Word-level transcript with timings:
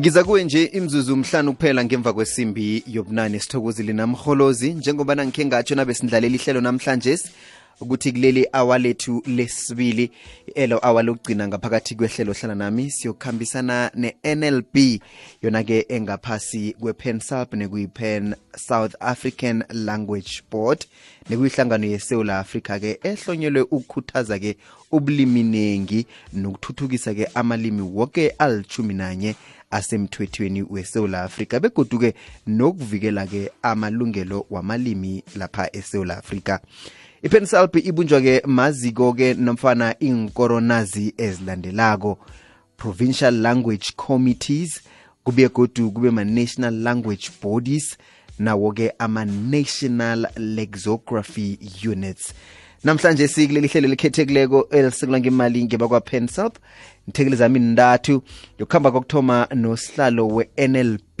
ngiza 0.00 0.24
kuwe 0.24 0.44
nje 0.44 0.64
imzuzu 0.64 1.16
mhlanu 1.16 1.52
kuphela 1.52 1.84
ngemva 1.84 2.12
kwesimbi 2.12 2.84
yobunane 2.86 3.40
sithokozile 3.40 3.92
namholozi. 3.92 4.72
Njengoba 4.72 5.14
nangikhe 5.14 5.44
ngatsho 5.44 5.74
nabe 5.74 5.94
sindlalela 5.94 6.34
ihlelo 6.34 6.60
namhlanje 6.60 7.18
ukuthi 7.80 8.12
kuleli 8.12 8.46
awa 8.52 8.78
lethu 8.78 9.22
lesibili 9.26 10.10
elo 10.54 10.86
awa 10.86 11.02
lokugcina 11.02 11.48
ngaphakathi 11.48 11.94
kwehlelo 11.94 12.32
hlala 12.32 12.54
nami 12.54 12.90
siyokuhambisana 12.90 13.90
ne-nlb 13.94 15.00
yona-ke 15.42 15.86
engaphasi 15.88 16.76
kwe-pensub 16.80 17.54
nekuyi-pen 17.54 18.34
south 18.56 18.94
african 19.00 19.64
language 19.70 20.42
board 20.50 20.84
nekuyihlangano 21.30 21.86
yesewula 21.86 22.38
afrika-ke 22.38 22.98
ehlonyelwe 23.02 23.62
ukukhuthaza-ke 23.62 24.56
ubulimi 24.92 26.06
nokuthuthukisa-ke 26.32 27.28
amalimi 27.34 27.82
woke 27.82 28.28
alithumi 28.28 28.94
nanye 28.94 29.34
asemthwethweni 29.74 30.62
wesewula 30.70 31.22
afrika 31.22 31.60
begoduke 31.60 32.14
nokuvikela-ke 32.46 33.50
amalungelo 33.62 34.46
wamalimi 34.50 35.22
lapha 35.36 35.76
esewula 35.76 36.18
afrika. 36.18 36.60
Ipensalp 37.22 37.76
ibunjwa-ke 37.76 38.42
maziko-ke 38.46 39.34
nomfana 39.34 39.98
inkoronazi 39.98 41.14
ezilandelako. 41.18 42.18
Provincial 42.76 43.34
language 43.34 43.92
committees 43.96 44.80
kubuye 45.24 45.48
godu 45.48 45.90
kube 45.90 46.10
ma-national 46.10 46.74
language 46.74 47.30
bodies 47.42 47.96
nawo-ke 48.38 48.92
ama-national 48.98 50.26
lexography 50.36 51.58
units. 51.92 52.34
Namhlanje 52.84 53.28
sikuleli 53.28 53.68
hlelo 53.68 53.86
elikhethekileko 53.86 54.68
elisekula 54.70 55.20
ngemali 55.20 55.64
ngebakwa-pensouth 55.64 56.56
nithekeli 57.06 57.36
zami 57.36 57.58
ndathu 57.58 58.22
yokuhamba 58.58 58.90
kokuthoma 58.90 59.48
nosihlalo 59.54 60.28
we-nlb 60.28 61.20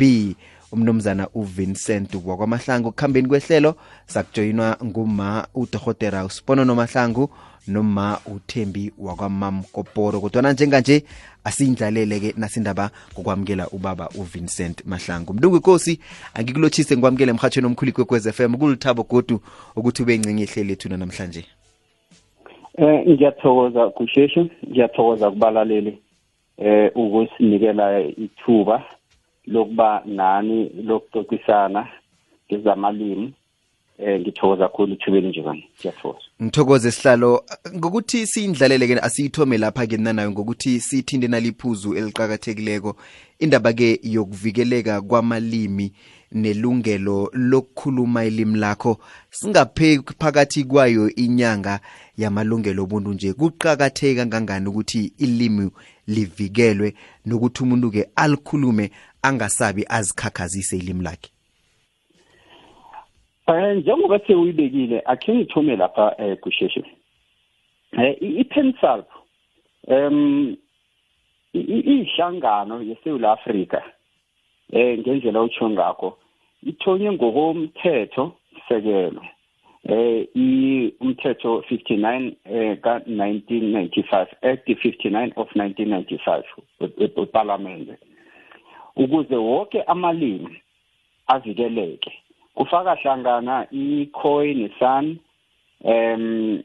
umnumzana 0.72 1.28
uvincent 1.34 2.14
wakwamahlangu. 2.24 2.92
Kuhambeni 2.92 3.28
kwehlelo 3.28 3.76
sakujoyinwa 4.06 4.76
nguma 4.84 5.46
udorhotera 5.54 6.24
usipono 6.24 6.64
nomahlangu 6.64 7.30
noma 7.66 8.20
uthembi 8.26 8.92
wakwamamkoporo 8.98 10.20
kodwana 10.20 10.52
njenganje 10.52 11.04
asiyindlalele-ke 11.44 12.34
nasindaba 12.36 12.90
ngokwamukela 13.12 13.68
ubaba 13.68 14.08
uvincent 14.08 14.84
mahlangu. 14.86 15.34
Mndungu 15.34 15.56
ikosi 15.56 16.00
angikulotshise 16.34 16.94
ngikwamukele 16.96 17.30
emhatshweni 17.30 17.66
omkhulu 17.66 17.90
ikwekwez 17.90 18.28
FM 18.30 18.54
kulithabo 18.56 19.02
godu 19.02 19.40
ukuthi 19.76 20.02
ube 20.02 20.18
ngcenye 20.18 20.42
ihleli 20.42 20.72
ethuna 20.72 20.96
namhlanje. 20.96 21.44
Eh 22.78 23.08
ngiyathokoza 23.08 23.88
kusheshe 23.88 24.50
ngiyathokoza 24.70 25.30
kubalaleli 25.30 25.98
eh 26.58 26.90
ukusinikela 26.94 28.00
ithuba 28.00 28.84
lokuba 29.46 30.02
nani 30.06 30.70
lokuxoxisana 30.86 31.88
ngezamalimi. 32.52 33.32
Eh 33.98 34.20
ngithokoza 34.20 34.68
kakhulu 34.68 34.92
ithubeni 34.92 35.28
nje 35.28 35.42
bani 35.42 35.68
ngiyathokoza. 35.80 36.24
Ngithokoze 36.42 36.90
sihlalo. 36.90 37.44
Ngokuthi 37.76 38.26
siyindlalele 38.26 38.86
ke 38.86 39.00
asiyithome 39.00 39.58
lapha 39.58 39.86
ke 39.86 39.96
nanayo 39.96 40.30
ngokuthi 40.30 40.80
sithinde 40.80 41.28
naliphuzu 41.28 41.94
eliqhakathekileko 41.94 42.96
indaba 43.38 43.72
ke 43.72 44.00
yokuvikeleka 44.02 45.00
kwamalimi 45.00 45.92
nelungelo 46.34 47.30
lokukhuluma 47.32 48.24
ilimi 48.24 48.58
lakho 48.58 48.98
singaphe 49.30 50.00
phakathi 50.18 50.64
kwayo 50.64 51.10
inyanga 51.14 51.80
yamalungelo 52.18 52.82
obuntu 52.82 53.10
nje 53.12 53.32
kuqhakatheka 53.32 54.26
kangangani 54.26 54.68
ukuthi 54.68 55.12
ilimi 55.18 55.70
livikelwe 56.06 56.94
nokuthi 57.26 57.62
umuntu 57.62 57.90
ke 57.90 58.02
alikhulume 58.16 58.90
angasabi 59.22 59.84
azikhakhazise 59.88 60.76
ilimi 60.76 61.04
lakhe 61.04 61.30
Eh 63.46 63.76
njengoba 63.76 64.18
sewuyibekile 64.18 65.02
akhe 65.04 65.34
ngithume 65.34 65.76
lapha 65.76 66.14
eh 66.18 66.36
kusheshe. 66.40 66.84
Eh 67.92 68.16
iPensal 68.20 69.04
em 69.86 70.56
ihlangano 71.52 72.82
yeSouth 72.82 73.24
Africa 73.24 73.82
eh 74.72 74.98
ngendlela 74.98 75.42
utsho 75.42 75.70
ngakho 75.70 76.18
ithonye 76.64 77.12
ngokomthetho 77.12 78.32
sekelo 78.68 79.22
eh 79.84 80.26
umthetho 81.00 81.64
59 81.70 82.32
eh 82.44 82.80
ka 82.80 82.98
1995 82.98 84.26
act 84.42 84.68
59 84.68 85.32
of 85.36 85.48
1995 85.56 86.42
eParliament 87.22 87.88
ukuze 88.96 89.36
wonke 89.36 89.82
amalimi 89.82 90.60
avikeleke 91.26 92.12
kufaka 92.54 92.94
hlangana 92.94 93.66
iCoin 93.70 94.58
neSun 94.58 95.18
em 95.84 96.62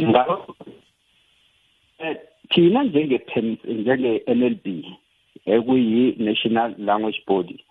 ngalo 0.00 0.54
thina 2.50 2.82
njenge 2.82 3.20
njenge 3.64 4.22
NLB 4.34 4.66
ekuyi 5.46 6.14
National 6.18 6.74
Language 6.78 7.22
Body 7.26 7.64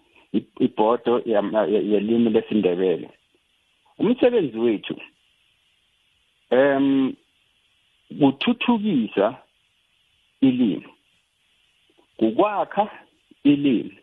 ibhodo 0.60 1.22
yelimi 1.70 2.30
lesindebele. 2.30 3.10
Umsebenzi 4.00 4.60
wethu 4.60 4.96
em 6.50 7.14
kuthuthukisa 8.20 9.38
ilimi 10.42 10.88
kukwakha 12.18 12.90
ilimi 13.44 13.98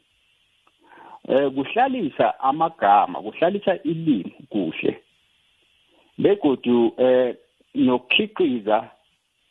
eh 1.28 1.50
kuhlalisa 1.54 2.40
amagama 2.40 3.22
kuhlalisa 3.22 3.82
ilimi 3.82 4.34
kuhle 4.48 5.02
begodu 6.18 6.94
eh 6.98 7.36
nokukhiqiza 7.74 8.90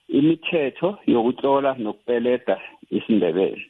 imithetho 0.07 0.99
yokutlola 1.07 1.73
nokupeleda 1.73 2.61
isindebele. 2.89 3.65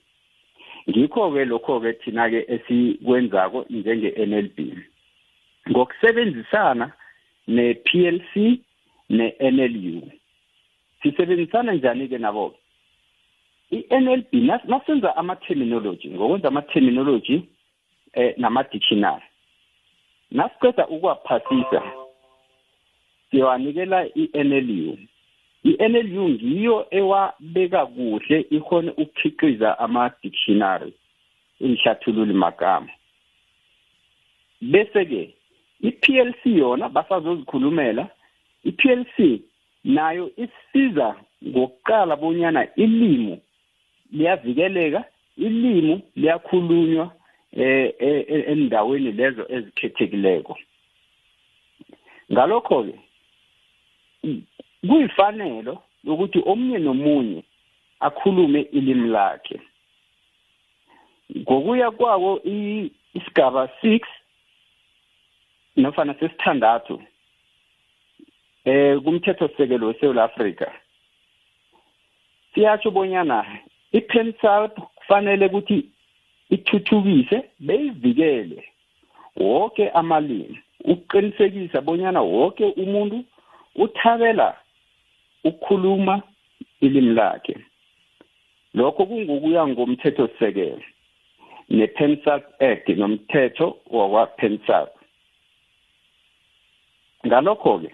Ngikho 0.89 1.31
ke 1.31 1.45
lokho 1.45 1.79
ke 1.79 1.93
thina 1.93 2.29
ke 2.29 2.45
esikwenzako 2.47 3.65
njenge 3.69 4.09
NLB 4.25 4.57
ngokusebenzisana 5.69 6.91
ne 7.47 7.73
PLC 7.73 8.59
ne 9.09 9.35
NLU 9.51 10.01
sisebenzisana 11.03 11.73
njani 11.73 12.07
ke 12.07 12.17
nabo 12.17 12.55
i-NLB 13.71 14.33
nasenza 14.67 15.15
ama-terminology 15.15 16.09
ngokwenza 16.09 16.47
ama-terminology 16.47 17.41
eh 18.13 18.33
nama-dictionary. 18.37 19.23
Nasiqeda 20.31 20.87
ukuwaphasisa 20.87 21.81
siyawanikela 23.31 24.07
i-NLU 24.15 24.97
i-NLU 25.63 26.29
ngiyo 26.29 26.87
ewabeka 26.91 27.85
kuhle 27.85 28.39
ikhone 28.49 28.91
ukukhiqiza 28.91 29.79
ama-dictionary 29.79 30.93
inhlathululi 31.59 32.33
magama. 32.33 32.89
Bese 34.61 35.05
ke 35.05 35.33
i-PLC 35.81 36.45
yona 36.45 36.89
basazozikhulumela 36.89 38.07
i-PLC 38.63 39.41
nayo 39.83 40.31
isiza 40.37 41.15
ngokuqala 41.47 42.15
bonyana 42.15 42.75
ilimi 42.75 43.39
liyavikeleka 44.11 45.03
ilimi 45.37 46.03
liyakhulunywa 46.15 47.11
eh 47.51 48.49
endaweni 48.51 49.11
lezo 49.11 49.45
ezikhethekileko. 49.49 50.57
Ngalokho 52.31 52.83
ke 52.83 52.95
kuyifanelo 54.87 55.83
ukuthi 56.07 56.39
omunye 56.45 56.77
nomunye 56.79 57.43
akhulume 57.99 58.61
ilimi 58.61 59.09
lakhe. 59.09 59.61
Ngokuya 61.37 61.91
kwawo 61.91 62.41
isigaba 63.13 63.69
6 63.83 64.01
nofana 65.77 66.13
sesithandathu 66.13 67.01
eh 68.65 68.99
kumthetho 69.03 69.49
sekelo 69.57 69.87
weSouth 69.87 70.17
Africa 70.17 70.67
siyatsho 72.53 72.91
bonyana 72.91 73.45
iPensal 73.91 74.69
kufanele 74.69 75.45
ukuthi 75.45 75.89
ithuthukise 76.49 77.49
beyivikele 77.59 78.69
wonke 79.37 79.89
amalimi 79.89 80.59
ukuqinisekisa 80.83 81.81
bonyana 81.81 82.21
wonke 82.21 82.65
umuntu 82.65 83.23
uthabela 83.75 84.57
ukukhuluma 85.43 86.21
ilimi 86.81 87.13
lakhe. 87.13 87.57
Lokho 88.73 89.05
kungokuya 89.05 89.67
ngomthetho 89.67 90.27
sisekelo 90.27 90.81
nePensal 91.69 92.41
Act 92.59 92.89
nomthetho 92.89 93.77
wakwaPensal 93.89 94.87
ngalokho 97.27 97.79
ke 97.79 97.91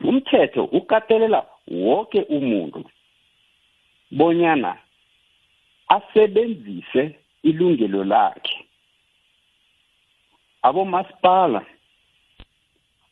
umthetho 0.00 0.64
ukatelela 0.64 1.46
wonke 1.68 2.20
umuntu 2.22 2.84
bonyana 4.10 4.78
asebenzise 5.88 7.18
ilungelo 7.42 8.04
lakhe. 8.04 8.66
Abomasipala 10.62 11.66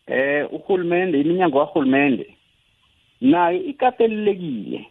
eh 0.07 0.53
uhulumende 0.53 1.21
iminyango 1.21 1.59
kahulumende 1.67 2.34
nayo 3.21 3.63
ikatelelekile 3.63 4.87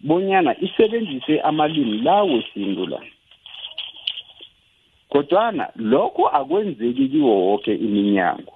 bonyana 0.00 0.60
isebenzise 0.60 1.40
amalimi 1.40 1.98
la 1.98 2.22
wesintu 2.22 2.86
la. 2.86 3.00
Kodwana 5.08 5.68
lokho 5.76 6.28
akwenzeki 6.28 7.08
kiwo 7.08 7.46
wonke 7.46 7.74
iminyango. 7.74 8.52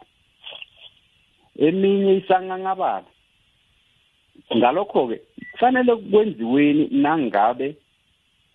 Eminye 1.59 2.17
isanganqabala 2.17 3.05
ngalokho-ke 4.56 5.21
kufanele 5.53 5.97
kwenziweni 5.97 6.89
nangabe 6.91 7.77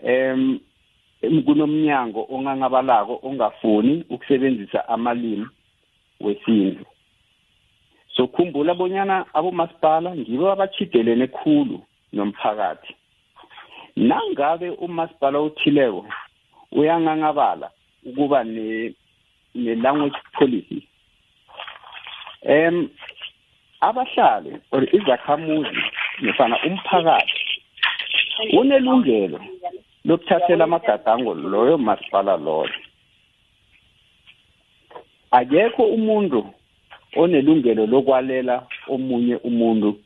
em 0.04 0.60
kunomnyango 1.46 2.28
ongangabalako 2.30 3.20
ongafuni 3.24 4.06
ukusebenzisa 4.10 4.88
amalimi 4.88 5.48
wesintu. 6.20 6.86
So 8.16 8.28
khumbula 8.28 8.74
bonyana 8.74 9.26
abomasipala 9.34 10.16
ngibo 10.16 10.52
abachidelene 10.52 11.28
khulu 11.28 11.82
nomphakathi. 12.14 12.96
Nangabe 13.96 14.70
umasipala 14.70 15.40
othileko 15.40 16.06
uyangangabala 16.72 17.70
ukuba 18.06 18.44
ne 18.44 18.94
ne-language 19.56 20.20
policy 20.34 20.88
em 22.42 22.90
abahlali 23.82 24.58
or 24.72 24.84
izakhamuzi 24.96 25.78
nofana 26.22 26.58
umphakathi 26.66 27.40
unelungelo 28.60 29.40
lokuthathela 30.06 30.64
amagadango 30.64 31.34
loyo 31.34 31.78
masipala 31.78 32.38
loyo. 32.38 32.74
Akekho 35.32 35.84
umuntu 35.84 36.54
onelungelo 37.16 37.86
lokwalela 37.86 38.68
omunye 38.88 39.36
umuntu 39.36 40.00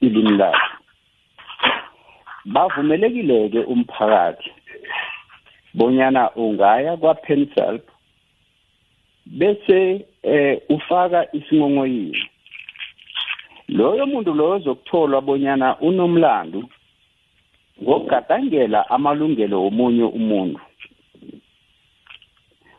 ilimi 0.00 0.36
lakhe. 0.36 0.68
Bavumelekile-ke 2.44 3.60
umphakathi 3.72 4.50
bonyana 5.74 6.30
ungaya 6.34 6.96
kwa-penselp 6.96 7.82
bese 9.26 10.06
eh 10.22 10.60
ufaka 10.68 11.36
isingongoyini 11.36 12.28
loyo 13.68 14.06
muntu 14.06 14.34
loyo 14.34 14.54
ozokutholwa 14.56 15.20
bonyana 15.20 15.78
unomlando 15.80 16.62
ngokugadangela 17.82 18.90
amalungelo 18.90 19.62
womunye 19.62 20.04
umuntu. 20.04 20.60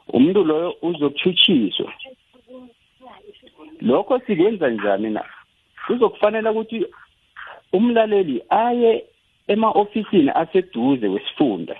Umuntu 0.07 0.43
loyo 0.43 0.75
uzokuthutshiswa 0.81 1.93
lokho 3.81 4.19
sikwenza 4.19 4.69
njani 4.69 5.09
na? 5.09 5.25
Kuzokufanele 5.87 6.49
ukuthi 6.49 6.85
umlaleli 7.73 8.43
aye 8.49 9.05
ema-ofisini 9.47 10.31
aseduze 10.35 11.07
wesifunda. 11.07 11.75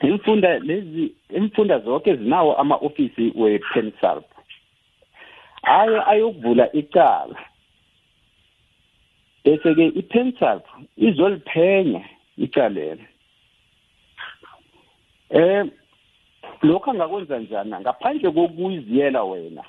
Imfunda 0.00 0.58
lezi 0.58 1.14
imfunda 1.30 1.78
zonke 1.78 2.16
zinawo 2.16 2.56
ama-ofisi 2.56 3.32
we-pensalp 3.36 4.24
aye 5.62 6.02
ayokuvula 6.06 6.72
icala. 6.72 7.36
Bese-ke 9.44 9.86
i-pensalp 9.86 10.64
izoliphenya 10.96 12.04
icalelo 12.36 13.04
eh 15.30 15.64
lokho 16.62 16.90
angakwenza 16.90 17.38
njani 17.38 17.74
ngaphandle 17.80 18.30
kokuyiziyela 18.30 19.22
wena 19.24 19.64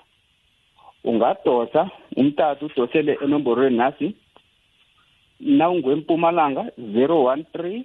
ungadosa 1.03 1.89
umtatu 2.18 2.65
udosele 2.65 3.18
enomborweni 3.24 3.77
nasi. 3.77 4.15
Nawungwempumalanga 5.39 6.63
013 6.77 7.83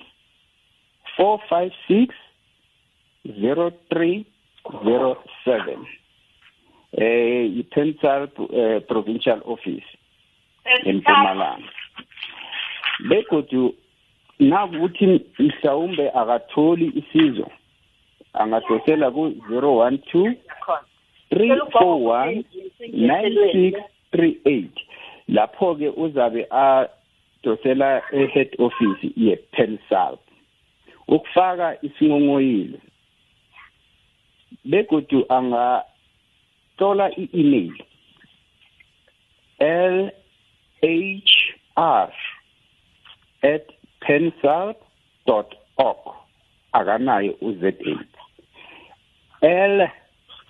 456 1.19 2.13
0307 3.25 5.79
eh 6.93 7.59
i-Pensal 7.61 8.29
eh, 8.53 8.81
provincial 8.89 9.41
office 9.45 9.87
empumalanga. 10.85 11.69
Begodu 13.09 13.75
nakuthi 14.39 15.07
mhlawumbe 15.39 16.11
akatholi 16.11 16.87
isizo 17.01 17.49
angadosela 18.35 19.11
ku 19.11 19.33
012 19.49 20.35
341 21.31 22.44
9638 22.93 24.69
lapho 25.28 25.75
ke 25.75 25.88
uzabe 25.96 26.46
adosela 26.50 28.02
e-head 28.12 28.50
office 28.58 29.12
ye-Pensal 29.17 30.19
ukufaka 31.08 31.76
isingongoyilo 31.82 32.78
begodu 34.64 35.26
angathola 35.28 37.11
i-email 37.19 37.75
l 39.58 40.11
h 40.82 41.32
r 41.76 42.12
at 43.43 43.67
pensalt 44.00 44.76
org 45.26 46.00
akanayo 46.73 47.32
u-z 47.40 47.62
l 49.43 49.88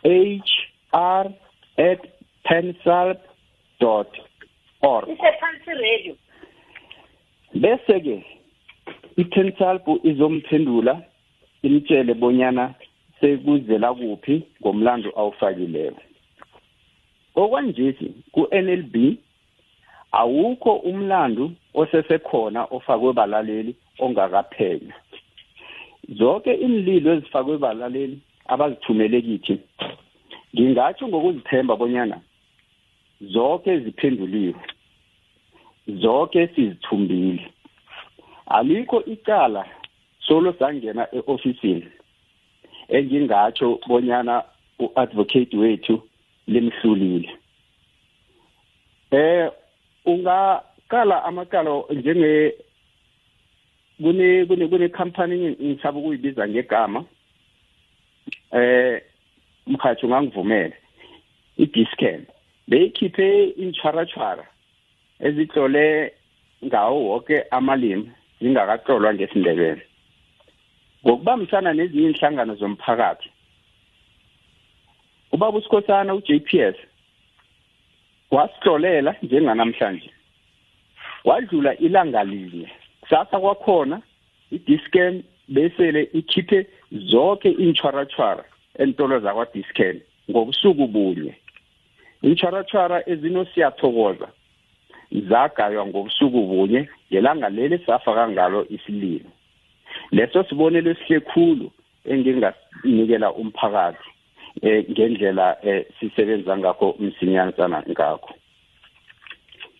h 0.06 0.53
r 0.93 1.26
at 1.79 2.00
pensalt 2.44 3.20
org. 3.81 5.06
Bese-ke 7.55 8.17
i-pensalp 9.17 9.87
izomphendula 10.05 11.03
imtshele 11.62 12.14
bonyana 12.14 12.75
sekuzela 13.20 13.94
kuphi 13.94 14.43
ngomlando 14.61 15.11
awufakileyo 15.17 15.97
okwanjesi 17.37 18.06
ku-NLB 18.32 18.94
awukho 20.12 20.73
umlando 20.91 21.50
osesekhona 21.75 22.64
ofakwe 22.76 23.12
balaleli 23.12 23.73
ongakaphenywa 23.99 24.95
zonke 26.19 26.52
imlilo 26.54 27.12
ezifakwe 27.12 27.59
balaleli 27.59 28.19
abazithumele 28.52 29.23
kithi 29.23 29.54
ngingatsho 30.57 31.09
ngokuzithemba 31.09 31.77
bonyana 31.77 32.21
zonke 33.21 33.79
ziphenduliwe 33.79 34.55
zonke 35.89 36.49
sizithumbile. 36.49 37.53
Alikho 38.47 39.05
icala 39.05 39.67
solo 40.21 40.53
sangena 40.59 41.09
eofisini 41.13 41.89
engingatsho 42.89 43.81
bonyana 43.89 44.43
uadvocate 44.79 45.57
wethu 45.57 46.03
limhlulile. 46.47 47.31
Eh 49.11 49.51
ungaqala 50.07 51.25
amaqala 51.25 51.83
njenge 51.91 52.55
kune 54.03 54.47
kune 54.47 54.69
kune 54.69 54.89
company 54.89 55.57
ngithaba 55.63 55.99
ukuyibiza 55.99 56.49
ngegama 56.49 57.05
eh 58.53 59.03
mkhathi 59.66 60.06
ungangivumele 60.06 60.76
i-discan 61.56 62.26
beyikhiphe 62.68 63.44
inchwarachwara 63.44 64.46
ezitlole 65.20 66.12
ngawo 66.64 67.04
wonke 67.08 67.42
amalimi 67.50 68.11
zingakatlolwa 68.40 69.14
ngesindebele. 69.14 69.82
Ngokubambisana 71.04 71.73
nezinye 71.73 72.08
inhlangano 72.08 72.54
zomphakathi 72.54 73.28
ubaba 75.32 75.58
usikhosana 75.58 76.14
u-JPS 76.14 76.76
wasihlolela 78.30 79.14
njenganamhlanje. 79.23 80.11
Wadlula 81.25 81.76
ilanga 81.76 82.25
linye. 82.25 82.70
Kusasa 83.00 83.40
kwakhona 83.40 84.02
i-discan 84.50 85.23
besele 85.49 86.02
ikhiphe 86.02 86.66
zonke 86.92 87.50
inchwarachwara 87.50 88.44
entolo 88.78 89.21
zakwa-discan. 89.21 90.00
Ngobusuku 90.30 90.87
bunye 90.87 91.35
inchwarachwara 92.23 93.09
ezinosiyathokoza 93.09 94.28
zagaywa 95.28 95.87
ngobusuku 95.87 96.40
bunye 96.42 96.88
ngelanga 97.12 97.49
leli 97.49 97.78
safaka 97.87 98.28
ngalo 98.28 98.66
isililo 98.71 99.30
leso 100.12 100.45
sibonelo 100.45 100.90
esihle 100.90 101.21
khulu 101.21 101.71
engingasinikela 102.04 103.33
umphakathi 103.33 104.09
eh 104.62 104.85
ngendlela 104.90 105.59
eh 105.62 105.87
sisebenza 106.00 106.59
ngakho 106.59 106.97
msinyansana 106.99 107.83
ngakho. 107.90 108.35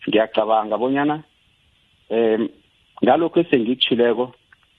Ngiyacabanga 0.07 0.77
bonyana 0.77 1.23
em 2.09 2.49
ngalokho 3.03 3.39
esengikuthileko 3.39 4.33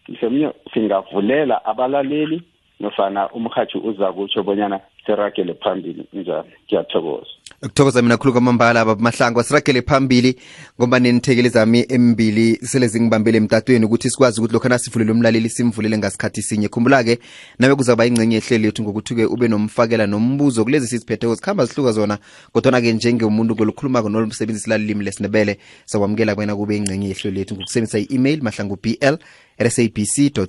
mhlawumnye 0.08 0.52
singavulela 0.72 1.64
abalaleli 1.64 2.42
nofana 2.80 3.28
umhathi 3.32 3.78
uza 3.78 4.12
kutsho 4.12 4.42
bonyana 4.42 4.80
siragele 5.06 5.54
phambili. 5.54 6.06
Njani 6.12 6.48
ngiyathokoza. 6.66 7.26
Ukuthokoza 7.62 8.02
mina 8.02 8.16
khulu 8.16 8.32
kwamambala 8.32 8.84
baba 8.84 9.02
mahlangu 9.02 9.40
asiragele 9.40 9.82
phambili 9.82 10.36
ngoba 10.80 10.98
nenithekeli 10.98 11.48
zami 11.48 11.86
embili 11.88 12.56
sele 12.56 12.88
zingibambele 12.88 13.38
emtatweni 13.38 13.84
ukuthi 13.84 14.10
sikwazi 14.10 14.40
ukuthi 14.40 14.54
lokhu 14.54 14.68
nasivulele 14.68 15.12
umlaleli 15.12 15.48
simvulele 15.48 15.98
ngasikhathi 15.98 16.42
sinye. 16.42 16.68
Khumbula-ke 16.68 17.18
nawe 17.58 17.74
kuzaba 17.74 18.06
ingcenye 18.06 18.36
ehleli 18.36 18.64
yethu 18.66 18.82
ngokuthi-ke 18.82 19.24
ube 19.24 19.48
nomfakela 19.48 20.06
nombuzo 20.06 20.64
kulezi 20.64 20.86
siziphetheko 20.86 21.34
zikhamba 21.34 21.66
zihluka 21.66 21.92
zona. 21.92 22.18
Kodwana-ke 22.52 22.92
njengomuntu 22.92 23.54
ngolukhulumako 23.54 24.08
nolumsebenzisi 24.08 24.70
lalilimi 24.70 25.04
lesindebele 25.04 25.58
sakwamukela 25.84 26.34
kwena 26.34 26.56
kube 26.56 26.76
ingcenye 26.76 27.08
yehlelo 27.08 27.38
yethu 27.38 27.54
ngokusebenzisa 27.54 27.98
i-email 27.98 28.42
mahlangu 28.42 28.78
bl 28.82 29.16
sabc 29.58 30.30
co 30.34 30.46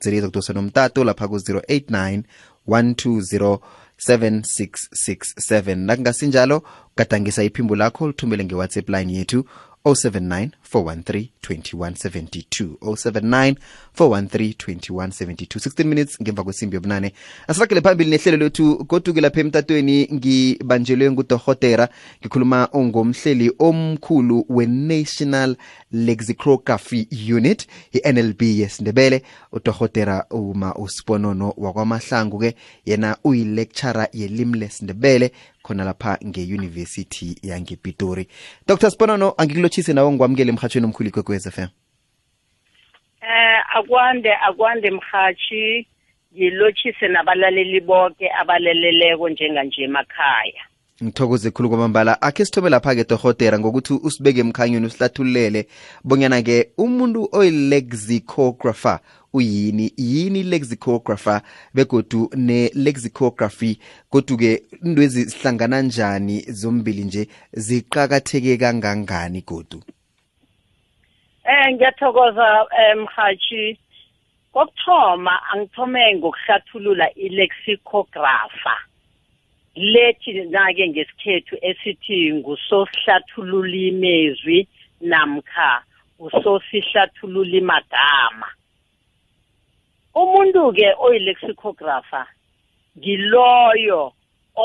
za 0.00 0.20
zokudosa 0.20 0.52
nomtato 0.52 1.04
lapha 1.04 1.28
ku-089 1.28 2.22
120 2.68 3.58
7667 3.98 5.76
nakungasinjalo 5.76 6.62
gadangisa 6.96 7.42
iphimbo 7.44 7.76
lakho 7.76 8.06
lithumele 8.06 8.44
ngewhatsapp 8.44 8.88
line 8.88 9.12
yethu 9.12 9.44
079 9.84 10.48
413 10.74 11.28
2172 11.42 12.76
079 12.80 13.54
413 13.96 14.54
2172 14.54 15.58
16 15.58 15.84
minutes 15.84 16.22
ngemva 16.22 16.44
kwesimbi 16.44 16.74
yobunane. 16.74 17.12
Asiragele 17.48 17.80
phambili 17.80 18.10
nehlelo 18.10 18.36
lethu 18.36 18.84
goduke 18.84 19.20
lapha 19.20 19.40
emtatweni 19.40 20.08
ngibanjelwe 20.12 21.10
ngudohotera 21.10 21.88
ngikhuluma 22.20 22.68
ngomhleli 22.76 23.52
omkhulu 23.58 24.46
we-national 24.48 25.56
lexicography 25.92 27.08
unit 27.34 27.66
i-nlb 27.92 28.42
yesindebele 28.42 29.22
udohotera 29.52 30.26
uma 30.30 30.74
usiponono 30.74 31.54
wakwamahlangu-ke 31.56 32.54
yena 32.86 33.16
uyilecturer 33.24 34.08
yelimi 34.12 34.58
lesindebele 34.58 35.32
khona 35.64 35.84
lapha 35.84 36.18
ngeyunivesithi 36.26 37.38
yangepitori. 37.42 38.28
Dr 38.66 38.90
sponono 38.90 39.34
angikulotshise 39.36 39.92
nawe 39.92 40.10
ngikwamukele 40.10 40.52
emhatshweni 40.64 40.86
omkhulu 40.86 41.08
ikwekwez 41.08 41.46
f 41.46 41.58
m? 41.58 41.68
Eh 43.20 43.76
akwande 43.76 44.34
akwande 44.34 44.90
mhathi 44.90 45.86
ngilotshise 46.34 47.08
nabalaleli 47.08 47.80
bonke 47.80 48.30
abalaleleko 48.40 49.28
njenganje 49.28 49.82
emakhaya. 49.82 50.62
Ngithokoze 51.02 51.50
khulu 51.50 51.68
kwamambala. 51.68 52.22
Akhe 52.22 52.44
sithome 52.44 52.70
lapha-ke 52.70 53.04
dohotera 53.04 53.58
ngokuthi 53.58 53.94
usibeke 54.02 54.40
emkhanyweni 54.40 54.86
usihlathululele 54.86 55.66
bonyana-ke 56.04 56.70
umuntu 56.78 57.28
oyi-lexicographer 57.32 59.00
uyini 59.32 59.92
yini 59.96 60.42
lexicographer 60.42 61.42
begodu 61.74 62.30
ne-lexicography 62.36 63.78
godu-ke 64.12 64.62
indwezi 64.84 65.30
sihlangana 65.30 65.82
njani 65.82 66.44
zombili 66.48 67.04
nje 67.04 67.28
ziqakatheke 67.52 68.56
kangangani 68.56 69.40
godu? 69.40 69.82
Eh 71.44 71.72
ngiyathokoza 71.72 72.46
mhathi 72.96 73.78
kokuthoma 74.52 75.34
angithome 75.52 76.14
ngokuhlathulula 76.16 77.06
i-lexicographer 77.24 78.78
lethi 79.76 80.32
nake 80.54 80.88
ngesikhethu 80.88 81.54
esithi 81.68 82.32
ngusosihlathulula 82.32 83.76
imezwi 83.90 84.68
namkha 85.00 85.82
usosihlathulula 86.18 87.56
imagama 87.62 88.48
umuntu-ke 90.14 90.88
oyi-lexicographer 91.04 92.26
ngiloyo 92.98 94.12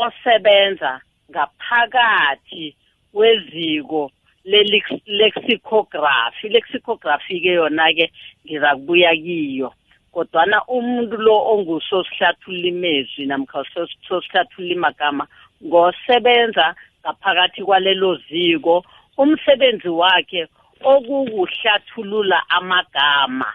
osebenza 0.01 1.01
ngaphakathi 1.31 2.75
kweziko 3.13 4.11
le-lexicography 4.45 6.47
i-lexicography-ke 6.47 7.51
yona-ke 7.59 8.11
ngiza 8.45 8.75
kubuya 8.75 9.15
kiyo. 9.15 9.73
Kodwana 10.11 10.63
umuntu 10.67 11.17
lo 11.17 11.35
ongusosihlathulula 11.53 12.67
imezwi 12.67 13.25
namkha 13.25 13.63
sosihlathulula 14.07 14.73
imagama 14.73 15.27
ngosebenza 15.65 16.75
ngaphakathi 17.01 17.63
kwalelo 17.63 18.15
ziko 18.15 18.85
umsebenzi 19.17 19.89
wakhe 19.89 20.47
okukuhlathulula 20.81 22.49
amagama. 22.49 23.53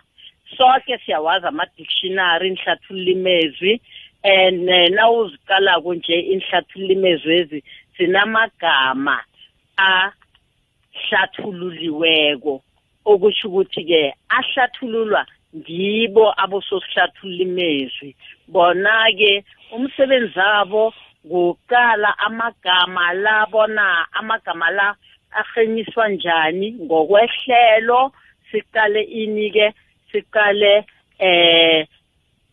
Sonke 0.57 0.99
siyawazi 0.99 1.47
ama-dictionary 1.47 2.49
inhlathulula 2.49 3.11
imezwi 3.11 3.81
and 4.23 4.69
nawuziqalako 4.95 5.95
nje 5.95 6.21
inhlathulula 6.21 6.93
imezwi 6.93 7.35
ezi 7.35 7.65
zinamagama 7.97 9.25
ahlathululiweko 10.95 12.63
okusho 13.05 13.49
ukuthi-ke 13.49 14.15
ahlathululwa 14.29 15.27
ngibo 15.57 16.25
abososihlathulula 16.43 17.43
imezwi 17.47 18.11
bona-ke 18.49 19.45
umsebenzi 19.75 20.39
wabo 20.39 20.95
nguqala 21.27 22.19
amagama 22.27 23.13
la 23.13 23.47
bona 23.53 24.07
amagama 24.19 24.71
la 24.71 24.97
ahenyiswa 25.41 26.09
njani 26.09 26.73
ngokwehlelo 26.85 28.13
siqale 28.51 29.03
ini-ke 29.03 29.67
siqale 30.11 30.85
eh 31.19 31.87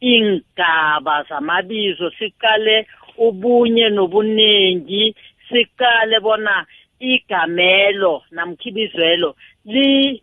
ingaba 0.02 1.24
zamabizo 1.30 2.10
siqale 2.12 2.88
ubunye 3.18 3.90
nobuningi 3.90 5.16
siqale 5.50 6.20
bona 6.20 6.66
igamelo 7.02 8.24
namkhibizwelo 8.32 9.36
li 9.66 10.22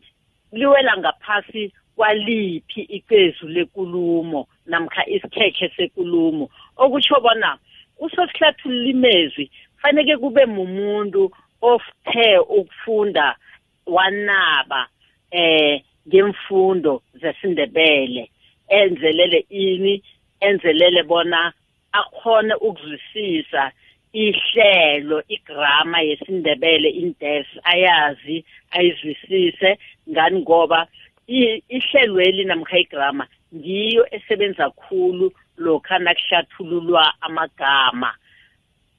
liwela 0.53 0.97
ngaphasi 0.99 1.73
kwaliphi 1.97 2.81
iqezu 2.97 3.49
lekulumo 3.49 4.49
namkha 4.67 5.03
isikhekhe 5.07 5.69
sekulumo. 5.77 6.51
Okutsho 6.77 7.21
bona 7.21 7.59
usosihlathulula 7.99 8.89
imezwi 8.91 9.51
faneke 9.83 10.17
kube 10.17 10.47
mumuntu 10.47 11.31
ofuthe 11.63 12.39
ukufunda 12.39 13.37
wanaba 13.87 14.89
eh 15.31 15.83
ngemfundo 16.09 17.03
zesindebele 17.21 18.31
enzelele 18.69 19.47
ini 19.51 20.03
enzelele 20.41 21.03
bona 21.03 21.53
akhone 21.93 22.55
ukuzwisisa 22.55 23.73
ihlelo 24.13 25.23
igrama 25.29 26.01
yesindebele 26.01 26.89
indes 26.89 27.47
ayazi 27.65 28.45
ayizwisise 28.71 29.79
ngani 30.11 30.41
ngoba 30.41 30.87
ihlelweli 31.69 32.45
namkha 32.45 32.79
igrama 32.79 33.27
ngiyo 33.55 34.07
esebenza 34.17 34.71
khulu 34.71 35.33
lokha 35.57 35.99
nakuhlathululwa 35.99 37.15
amagama. 37.21 38.15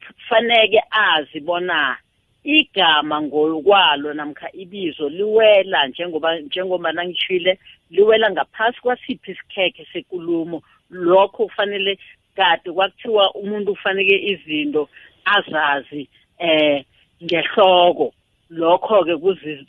Kufaneke 0.06 0.82
azi 0.92 1.40
bona 1.40 1.98
igama 2.44 3.22
ngokwalo 3.22 4.14
namkha 4.14 4.52
ibizo 4.52 5.10
liwela 5.10 5.88
njengoba 5.88 6.40
njengoba 6.40 6.92
nangishile 6.92 7.60
liwela 7.90 8.32
ngaphasi 8.32 8.82
kwasiphi 8.82 9.32
isikhekhe 9.32 9.88
sekulumo. 9.94 10.62
Lokho 10.90 11.46
kufanele 11.46 12.00
kade 12.40 12.72
kwakuthiwa 12.72 13.24
umuntu 13.42 13.72
ufanele 13.72 14.16
izinto 14.32 14.90
azazi 15.36 16.08
eh 16.40 16.86
ngehloko. 17.24 18.14
Lokho-ke 18.50 19.16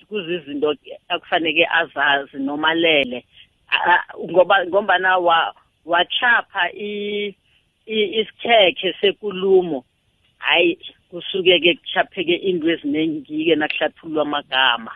kuzizinto 0.08 0.74
akufaneke 1.08 1.66
azazi 1.80 2.36
noma 2.38 2.74
lele 2.74 3.24
ngoba 4.30 4.66
ngombana 4.66 5.18
wachapha 5.84 6.72
isikhekhe 7.86 8.94
sekulumo 9.00 9.84
hayi 10.38 10.78
kusuke-ke 11.10 11.74
kuchapheke 11.74 12.34
into 12.34 12.70
eziningi-ke 12.70 13.54
nakuhlathululwa 13.56 14.22
amagama. 14.22 14.92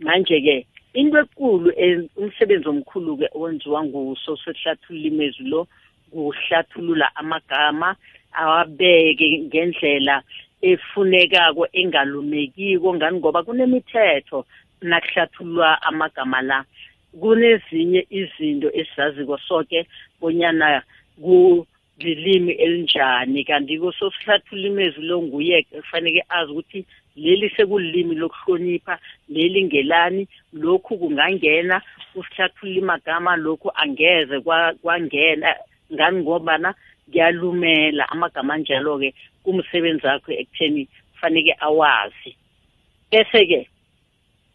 Manje-ke 0.00 0.66
into 0.94 1.18
ekulu 1.18 1.70
umsebenzi 2.16 2.68
omkhulu-ke 2.68 3.28
owenziwa 3.34 3.84
nguso 3.84 4.36
sesihlathulula 4.36 5.06
imezwi 5.08 5.44
lo 5.52 5.68
kuhlathulula 6.12 7.16
amagama 7.16 7.96
awabeke 8.32 9.38
ngendlela 9.38 10.22
efunekako 10.62 11.66
engalumekiko 11.72 12.94
ngani? 12.94 13.18
Ngoba 13.18 13.42
kunemithetho 13.42 14.46
nakuhlathululwa 14.82 15.82
amagama 15.82 16.42
la. 16.42 16.64
Kunezinye 17.20 18.06
izinto 18.10 18.70
esizaziko 18.72 19.38
soke 19.38 19.86
bonyana 20.20 20.82
lilimi 21.98 22.52
elinjani. 22.52 23.44
Kanti 23.44 23.78
kusosihlathulula 23.78 24.68
imezwi 24.68 25.04
lo 25.04 25.22
nguye 25.22 25.62
kufanele 25.62 26.24
azi 26.28 26.52
ukuthi 26.52 26.84
leli 27.16 27.50
sekulilimi 27.56 28.14
lokuhlonipha 28.14 28.98
leli 29.28 29.64
ngelani 29.64 30.28
lokhu 30.52 30.98
kungangena 30.98 31.82
kusihlathulula 32.14 32.78
imagama 32.78 33.36
lokhu 33.36 33.70
angeze 33.74 34.40
kwa- 34.40 34.74
kwangena 34.74 35.56
ngani 35.92 36.20
ngobana 36.22 36.74
kuyalumela. 37.10 38.08
Amagama 38.08 38.54
anjalo-ke 38.54 39.14
kumsebenzi 39.44 40.06
wakho 40.06 40.32
ekutheni 40.32 40.88
kufaneke 41.12 41.54
awazi. 41.60 42.36
Bese-ke 43.10 43.66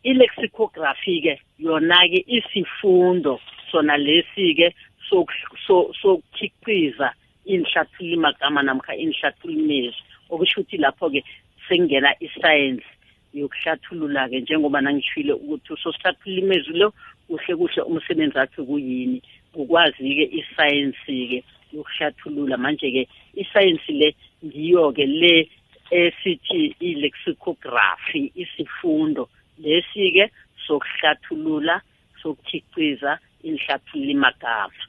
ilexicography-ke 0.04 1.40
yona-ke 1.60 2.24
isifundo 2.28 3.40
sona 3.72 3.98
lesi-ke 3.98 4.74
soku- 5.10 5.58
so- 5.68 5.92
sokukhiqiza 6.02 7.14
inhlathulula 7.46 8.22
magama 8.22 8.64
namkha 8.64 8.96
inhlathululimezi 8.96 10.02
okusho 10.30 10.62
ukuthi 10.62 10.78
lapho-ke 10.78 11.22
sekungena 11.68 12.16
isayensi 12.20 12.86
yokuhlathulula-ke 13.34 14.42
njengoba 14.42 14.82
nangishile 14.82 15.34
ukuthi 15.34 15.74
usosihlathulula 15.74 16.42
imezwi 16.42 16.78
lo 16.78 16.94
kuhle 17.28 17.56
kuhle 17.56 17.82
umsebenzi 17.82 18.38
wakhe 18.38 18.62
kuyini. 18.64 19.22
Ukwazi-ke 19.56 20.26
isayensi-ke 20.40 21.44
yokuhlathulula. 21.74 22.58
Manje-ke 22.58 23.08
isayensi 23.36 23.92
le 23.92 24.16
ngiyo-ke 24.46 25.06
le 25.06 25.50
esithi 25.92 26.76
i-lexicography 26.80 28.32
isifundo 28.36 29.30
lesi-ke 29.58 30.32
sokuhlathulula 30.68 31.82
sokukhiqiza 32.22 33.20
inhlathulula 33.44 34.12
imagama 34.12 34.82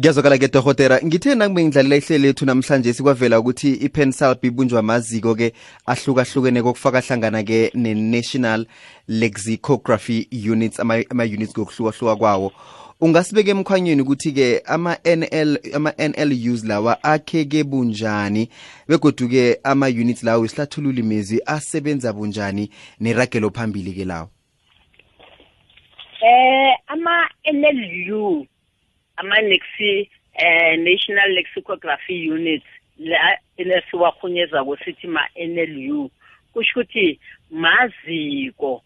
kuyazwakala 0.00 0.38
ke 0.38 0.48
dohotera 0.48 1.00
ngithe 1.04 1.34
nakube 1.34 1.64
ngidlalela 1.64 1.96
ihlelo 1.96 2.24
lethu 2.24 2.46
namhlanje 2.46 2.92
sikwavela 2.92 3.40
ukuthi 3.40 3.72
i-pensalp 3.72 4.44
ibunjwa 4.44 4.80
amaziko-ke 4.80 5.52
ahlukahlukene 5.86 6.62
kokufaka 6.62 7.00
hlangana-ke 7.00 7.70
ne-national 7.74 8.66
lexicography 9.08 10.28
units 10.30 10.80
ama-units 10.80 11.10
ama 11.10 11.26
ngokuhlukahluka 11.26 12.16
kwawo. 12.16 12.52
Ungasibeka 13.00 13.50
emkhwanyeni 13.50 14.02
ukuthi-ke 14.02 14.62
ama-nl 14.66 15.58
ama-nlus 15.74 16.64
lawa 16.64 17.04
akheke 17.04 17.64
bunjani 17.64 18.48
begodu-ke 18.88 19.60
ama-units 19.64 20.22
lawo 20.22 20.44
isihlathululi 20.44 21.02
mezwi 21.02 21.40
asebenza 21.46 22.12
bunjani 22.12 22.70
neragelo 23.00 23.50
phambili-ke 23.50 24.04
lawo? 24.04 24.28
Eh 26.22 26.76
ama 26.86 27.28
NLU 27.52 28.46
ama 29.16 29.40
Lexi 29.40 30.10
eh 30.34 30.78
National 30.78 31.30
Lexicography 31.32 32.30
Unit 32.30 32.62
la 32.98 33.38
elesiwakhunyeza 33.56 34.64
kwesithi 34.64 35.06
ma 35.06 35.28
NLU 35.46 36.10
kusho 36.52 36.80
ukuthi 36.80 37.20
maziko 37.50 38.82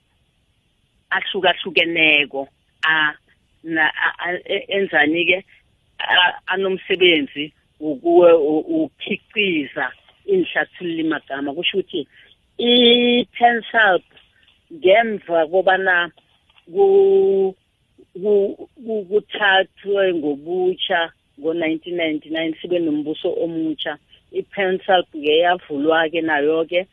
ahlukahlukeneko 1.10 2.48
a 2.86 3.14
na 3.64 3.84
e- 4.44 4.66
enzani 4.68 5.24
ke 5.26 5.38
anomsebenzi 6.46 7.52
ukuwe 7.80 8.32
ukhiqiza 8.76 9.92
inhlathulula 10.26 11.00
imagama 11.04 11.54
kusho 11.54 11.78
ukuthi 11.78 12.06
i-pensalt 12.58 14.04
ngemva 14.72 15.46
kobana 15.52 16.10
ku 16.72 17.54
ku- 18.22 18.68
ku- 18.84 19.04
kuthathwe 19.10 20.14
ngobutsha 20.14 21.10
ngo-1999 21.40 22.54
sibe 22.60 22.78
nombuso 22.78 23.28
omutsha 23.44 23.98
i-pensalp 24.32 25.08
ke 25.12 25.32
yavulwa-ke 25.44 26.20
nayo-ke 26.22 26.86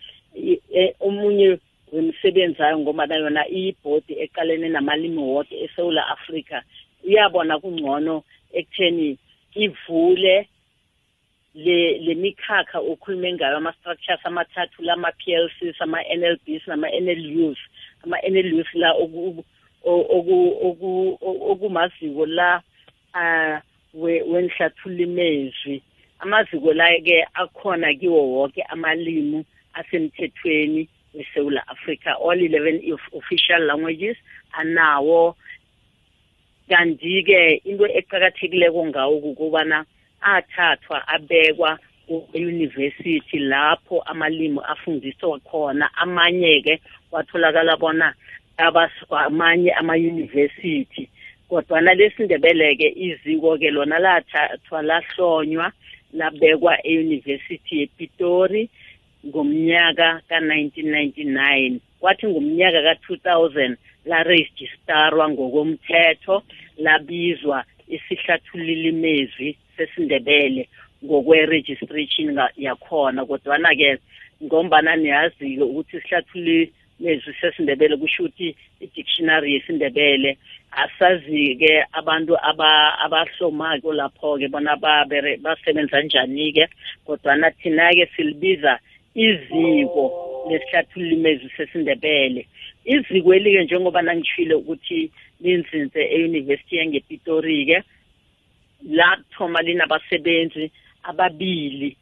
e- 0.82 0.94
omunye 1.00 1.58
wemisebenzi 1.92 2.64
ayo 2.64 2.80
ngoba 2.80 3.06
na 3.08 3.16
yona 3.16 3.48
iyibhodi 3.50 4.14
eqalene 4.24 4.70
namalimi 4.70 5.18
woke 5.18 5.56
esewula 5.64 6.08
afrika 6.08 6.64
iyabona 7.04 7.60
kungcono 7.60 8.24
ekutheni 8.54 9.18
ivule 9.56 10.48
le 11.56 11.98
lemikhakha 12.00 12.80
okhulume 12.80 13.34
ngayo 13.34 13.58
ama-structures 13.58 14.26
amathathu 14.26 14.84
lama-PLCs 14.84 15.82
ama-NLBs 15.82 16.68
nama-NLUs 16.68 17.58
ama-NLUs 18.04 18.74
la 18.74 18.94
oku- 18.94 19.44
o- 19.84 20.08
oku- 20.18 20.58
oku- 20.68 21.18
o- 21.22 21.52
okumaziko 21.52 22.26
la 22.26 22.62
uh 23.16 23.60
wenhlathulula 23.94 25.04
imezwi 25.04 25.82
amaziko 26.20 26.74
la-ke 26.74 27.28
akhona 27.34 27.94
kiwo 27.94 28.32
wonke 28.34 28.62
amalimu 28.64 29.44
asemthethweni. 29.74 30.88
weSouth 31.14 31.58
Africa 31.68 32.16
all 32.20 32.40
11 32.40 32.82
of- 32.94 33.14
official 33.14 33.60
languages 33.66 34.18
anawo. 34.54 35.36
Kanti-ke 36.70 37.62
into 37.66 37.86
eqakathekileko 37.86 38.86
ngawo 38.88 39.20
kukubana 39.20 39.86
athathwa 40.22 41.08
abekwa 41.08 41.80
ku-university 42.08 43.40
lapho 43.40 44.02
amalimi 44.06 44.60
afundiswa 44.68 45.40
khona. 45.40 45.90
Amanye-ke 45.98 46.82
kwatholakala 47.10 47.78
bona 47.78 48.14
abas- 48.58 49.08
amanye 49.10 49.72
ama-university 49.72 51.10
kodwana 51.50 51.94
lesindebele-ke 51.94 52.88
iziko-ke 52.96 53.72
lona 53.72 54.00
lathathwa 54.00 54.82
lahlonywa 54.82 55.72
labekwa 56.14 56.78
e-university 56.88 57.80
yepitori. 57.80 58.70
Ngomnyaka 59.28 60.22
ka-1999 60.30 61.80
kwathi 62.00 62.28
ngomnyaka 62.28 62.80
ka-2000 62.88 63.76
larejistarwa 64.06 65.30
ngokomthetho 65.30 66.44
labizwa 66.78 67.64
isihlathululi 67.88 68.90
imezwi 68.90 69.58
sesindebele 69.78 70.68
ngokwe-registration 71.06 72.38
yakhona. 72.58 73.26
Kodwana-ke 73.26 73.98
ngombana 74.44 74.96
niyazi-ke 74.96 75.64
ukuthi 75.64 75.98
isihlathululi 75.98 76.74
mezwi 77.00 77.34
sesindebele 77.42 77.98
kusho 77.98 78.24
ukuthi 78.24 78.56
i-dictionary 78.82 79.54
yesindebele 79.54 80.38
asazi-ke 80.72 81.84
abantu 81.94 82.34
aba- 82.50 82.98
abahlomako 83.06 83.94
lapho-ke 83.94 84.48
bona 84.48 84.76
basebenza 85.44 86.02
njani-ke. 86.02 86.68
Kodwana 87.06 87.52
thina-ke 87.52 88.06
silibiza 88.16 88.80
iziko 89.16 90.04
lesihlathulula 90.50 91.14
imezwi 91.14 91.50
sesindebele 91.58 92.48
iziko 92.86 93.34
eli-ke 93.34 93.64
njengoba 93.64 94.02
nangishile 94.02 94.54
ukuthi 94.56 95.12
linzinze 95.42 96.02
e-university 96.16 96.76
yangepitori-ke 96.78 97.84
lathoma 98.90 99.62
linabasebenzi 99.62 100.72
ababili 101.04 101.98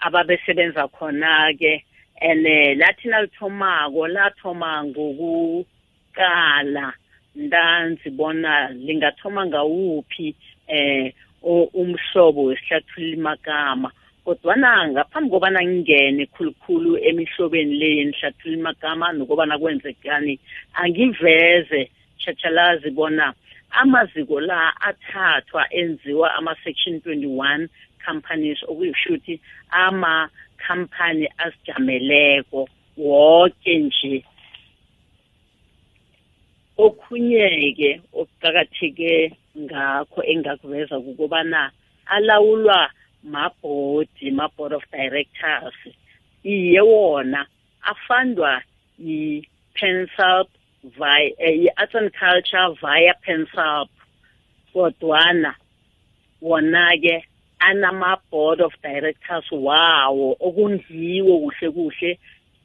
ababesebenza 0.00 0.88
khona-ke. 0.88 1.84
And 2.20 2.46
eh, 2.46 2.76
lathi 2.78 3.08
nalithomako 3.08 4.08
lathoma 4.08 4.84
ngokuqala 4.84 6.92
ntanzi 7.36 8.10
bona 8.10 8.68
lingathoma 8.70 9.46
ngawuphi 9.46 10.34
o- 11.42 11.70
umhlobo 11.74 12.44
wesihlathulula 12.44 13.14
imagama 13.16 13.90
kodwana 14.24 14.88
ngaphambi 14.88 15.30
kobana 15.30 15.60
ngingene 15.62 16.26
khulukhulu 16.26 16.96
emihlobeni 17.08 17.74
le 17.80 17.88
yenihlathulula 17.98 18.58
imagama 18.58 19.12
nokobana 19.12 19.58
kwenzekani 19.58 20.34
angiveze 20.80 21.90
tshachalazi 22.18 22.90
bona 22.90 23.34
amaziko 23.70 24.40
la 24.40 24.72
athathwa 24.80 25.62
enziwa 25.74 26.34
ama-section 26.34 26.94
21 26.96 27.68
companies 28.04 28.58
okuyisho 28.62 29.08
ukuthi 29.08 29.40
ama-company 29.70 31.28
azijameleko 31.38 32.68
woke 32.96 33.78
nje. 33.78 34.24
Okhunye-ke 36.76 38.00
okuqakatheke 38.12 39.32
ngakho 39.58 40.22
engakuveza 40.22 41.00
kukobana 41.00 41.70
alawulwa 42.06 42.90
mabhodi 43.24 44.32
ma-board 44.32 44.72
of 44.72 44.82
directors. 44.90 45.74
Iye 46.44 46.80
wona 46.80 47.46
afandwa 47.82 48.62
yi-pensap 48.98 50.46
via 50.84 51.30
eh, 51.38 51.60
yi-arts 51.62 51.94
and 51.94 52.12
culture 52.12 52.68
via 52.80 53.14
pensap 53.26 53.88
kodwana 54.74 55.54
wona-ke 56.42 57.24
anama-board 57.60 58.60
of 58.60 58.72
directors 58.82 59.44
wawo 59.52 60.36
okungiwo 60.40 61.38
kuhle 61.40 61.70
kuhle 61.70 62.18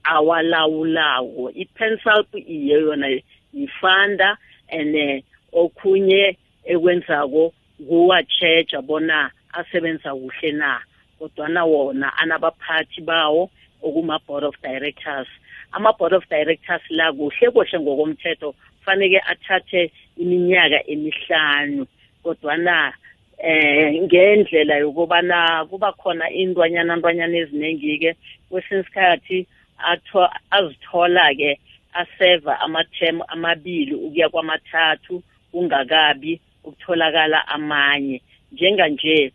awalawulawo 0.04 1.52
i-pensalp 1.52 2.36
iye 2.36 2.76
yona 2.76 3.08
yifanda 3.54 4.38
and 4.72 5.24
okhunye 5.54 6.38
ekwenzako 6.63 7.54
kuwa-checha 7.88 8.82
bona 8.82 9.32
asebenza 9.54 10.16
kuhle 10.16 10.52
na 10.52 10.82
kodwana 11.20 11.66
wona 11.66 12.18
anabaphathi 12.18 13.02
bawo 13.02 13.50
okuma-board 13.82 14.44
of 14.44 14.56
directors. 14.62 15.28
Ama-board 15.72 16.14
of 16.14 16.24
directors 16.30 16.82
la 16.90 17.12
kuhle 17.14 17.52
kuhle 17.52 17.80
ngokomthetho 17.80 18.56
kufanele 18.78 19.20
athathe 19.32 19.92
iminyaka 20.18 20.88
emihlanu. 20.88 21.88
Kodwana 22.24 22.94
eh 23.38 24.02
ngendlela 24.04 24.76
yokubana 24.78 25.66
kuba 25.70 25.92
khona 25.94 26.30
intwanyana 26.30 26.96
ntwanyana 26.96 27.38
eziningi-ke 27.38 28.16
kwesinye 28.50 28.82
isikhathi 28.82 29.48
azithola-ke 30.52 31.60
aseva 31.94 32.60
amathem 32.60 33.22
amabili 33.28 33.96
ukuya 33.96 34.30
kwamathathu 34.30 35.24
kungakabi 35.52 36.40
ukutholakala 36.64 37.48
amanye. 37.48 38.22
Njenganje 38.52 39.32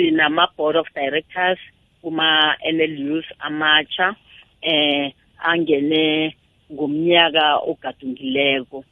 sinama-board 0.00 0.76
of 0.76 0.86
directors 0.94 1.58
kuma-NLUs 2.02 3.26
amatsha 3.40 4.16
eh 4.62 5.12
angene 5.38 6.34
ngomnyaka 6.72 7.56
ogadungileko 7.70 8.84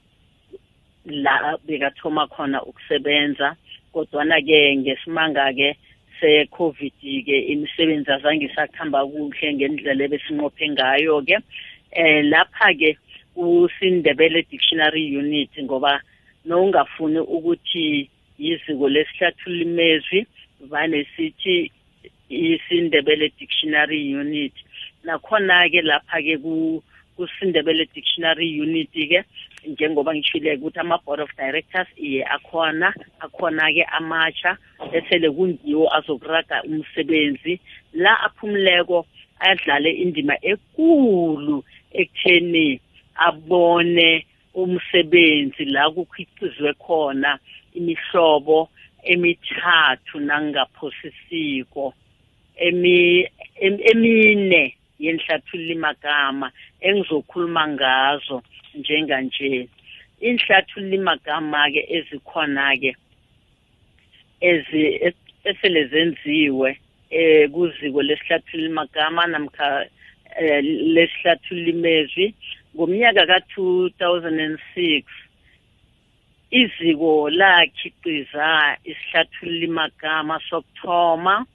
la 1.07 1.57
bekathoma 1.66 2.27
khona 2.29 2.62
ukusebenza. 2.62 3.57
Kodwana-ke 3.92 4.77
ngesimanga-ke 4.77 5.77
se-covid-ke 6.21 7.37
imisebenzi 7.53 8.11
azange 8.12 8.44
isakuhamba 8.47 9.07
kuhle 9.07 9.55
ngendlela 9.55 10.05
ebesinqophe 10.05 10.64
ngayo-ke. 10.68 11.37
Eh 11.92 12.21
lapha-ke 12.25 12.99
kusindebele 13.35 14.44
dictionary 14.51 15.16
unit 15.16 15.53
ngoba 15.62 16.01
nowungafuni 16.44 17.21
ukuthi 17.21 18.11
yiziko 18.38 18.88
lesihlathululimezwi 18.88 20.27
vane 20.61 21.07
sithi 21.16 21.71
isindebele 22.29 23.33
dictionary 23.38 24.14
unit. 24.14 24.53
Nakhona-ke 25.05 25.83
lapha-ke 25.83 26.38
kusindebele 27.16 27.88
dictionary 27.94 28.61
unit-ke 28.61 29.25
njengoba 29.66 30.14
ngishile 30.14 30.57
ukuthi 30.57 30.79
ama-board 30.81 31.21
of 31.21 31.37
directors 31.37 31.88
iye 31.97 32.25
akhona 32.25 32.94
akhona-ke 33.21 33.83
amatsha 33.99 34.57
esele 34.92 35.31
kungiwo 35.31 35.94
azokuraga 35.97 36.62
umsebenzi. 36.62 37.61
La 37.92 38.21
aphumuleko 38.23 39.07
adlale 39.40 39.90
indima 39.90 40.35
ekulu 40.42 41.64
ekutheni 41.92 42.81
abone 43.16 44.27
umsebenzi 44.55 45.64
la 45.64 45.90
kukhicizwe 45.90 46.73
khona 46.75 47.38
imihlobo 47.75 48.68
emithathu 49.03 50.21
nangaphosisiko 50.21 51.95
emi 52.57 53.29
emine 53.91 54.75
yenhlathulula 54.99 55.75
magama 55.87 56.53
engizokhuluma 56.81 57.69
ngazo 57.69 58.43
njenganje. 58.75 59.69
Inhlathulula 60.21 61.03
magama 61.03 61.71
ke 61.71 61.83
ezikhona 61.97 62.77
ke 62.81 62.97
ezi 64.41 65.13
esele 65.45 65.87
zenziwe 65.89 66.79
eh 67.11 67.49
kuziko 67.51 68.03
lesihlathulula 68.03 68.71
magama 68.71 69.27
namkha 69.27 69.87
eh, 70.41 70.63
lesihlathulula 70.65 71.71
imezwi 71.71 72.35
ngomnyaka 72.75 73.27
ka-2006 73.27 75.05
iziko 76.51 77.31
lakhiqiza 77.31 78.77
isihlathulula 78.85 79.69
magama 79.69 80.41
sokuthoma 80.51 81.47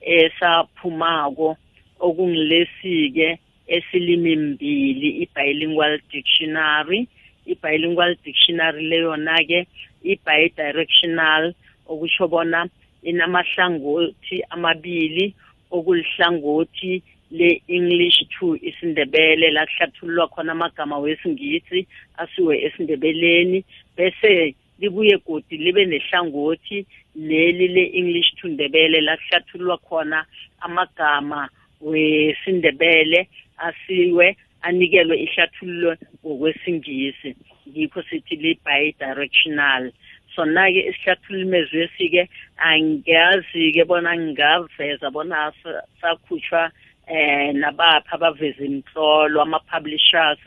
esaphumako 0.00 1.56
okungilesi-ke 2.00 3.38
esilimi 3.66 4.36
mbili 4.36 5.08
i-bilingual 5.22 6.00
dictionary. 6.12 7.08
I-bilingual 7.46 8.16
dictionary 8.24 8.82
leyona-ke 8.90 9.66
i-bidirectional 10.02 11.54
okusho 11.86 12.28
bona 12.28 12.66
inamahlangothi 13.02 14.42
amabili 14.50 15.34
okulihlangothi 15.70 17.02
le-english 17.30 18.18
to 18.38 18.56
isindebele 18.56 19.50
la 19.50 19.66
kuhlathululwa 19.66 20.28
khona 20.28 20.52
amagama 20.52 20.98
wesingisi 20.98 21.86
asiwe 22.16 22.64
esindebeleni 22.64 23.64
bese 23.96 24.54
libuye 24.78 25.18
godi 25.26 25.56
libe 25.56 25.84
nehlangothi 25.84 26.86
leli 27.16 27.68
le-english 27.68 28.34
to 28.40 28.48
ndebele 28.48 29.00
la 29.00 29.16
kuhlathululwa 29.16 29.78
khona 29.78 30.26
amagama 30.60 31.48
wesindebele 31.80 33.28
asiwe 33.58 34.36
anikelwe 34.62 35.16
ihlathululo 35.24 35.96
ngokwesingisi. 36.24 37.36
Ngikho 37.68 38.02
sithi 38.02 38.36
li-bidirectional. 38.36 39.92
Sona-ke 40.34 40.80
isihlathululimezwesi-ke 40.90 42.22
angiyazi-ke 42.56 43.84
bona 43.84 44.16
ngingaveza 44.16 45.10
bona 45.10 45.52
sakhutshwa 46.00 46.72
eh 47.06 47.52
nabapha 47.54 48.16
abaveza 48.16 48.64
imhlolo 48.64 49.42
ama-publishers 49.42 50.40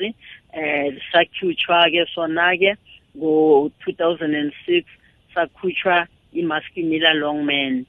eh 0.54 0.94
sakhutshwa-ke 1.12 2.06
sona-ke 2.14 2.76
ngo-2006 3.18 4.84
sakhutshwa 5.34 6.08
i-maskimila 6.34 7.14
longman. 7.14 7.86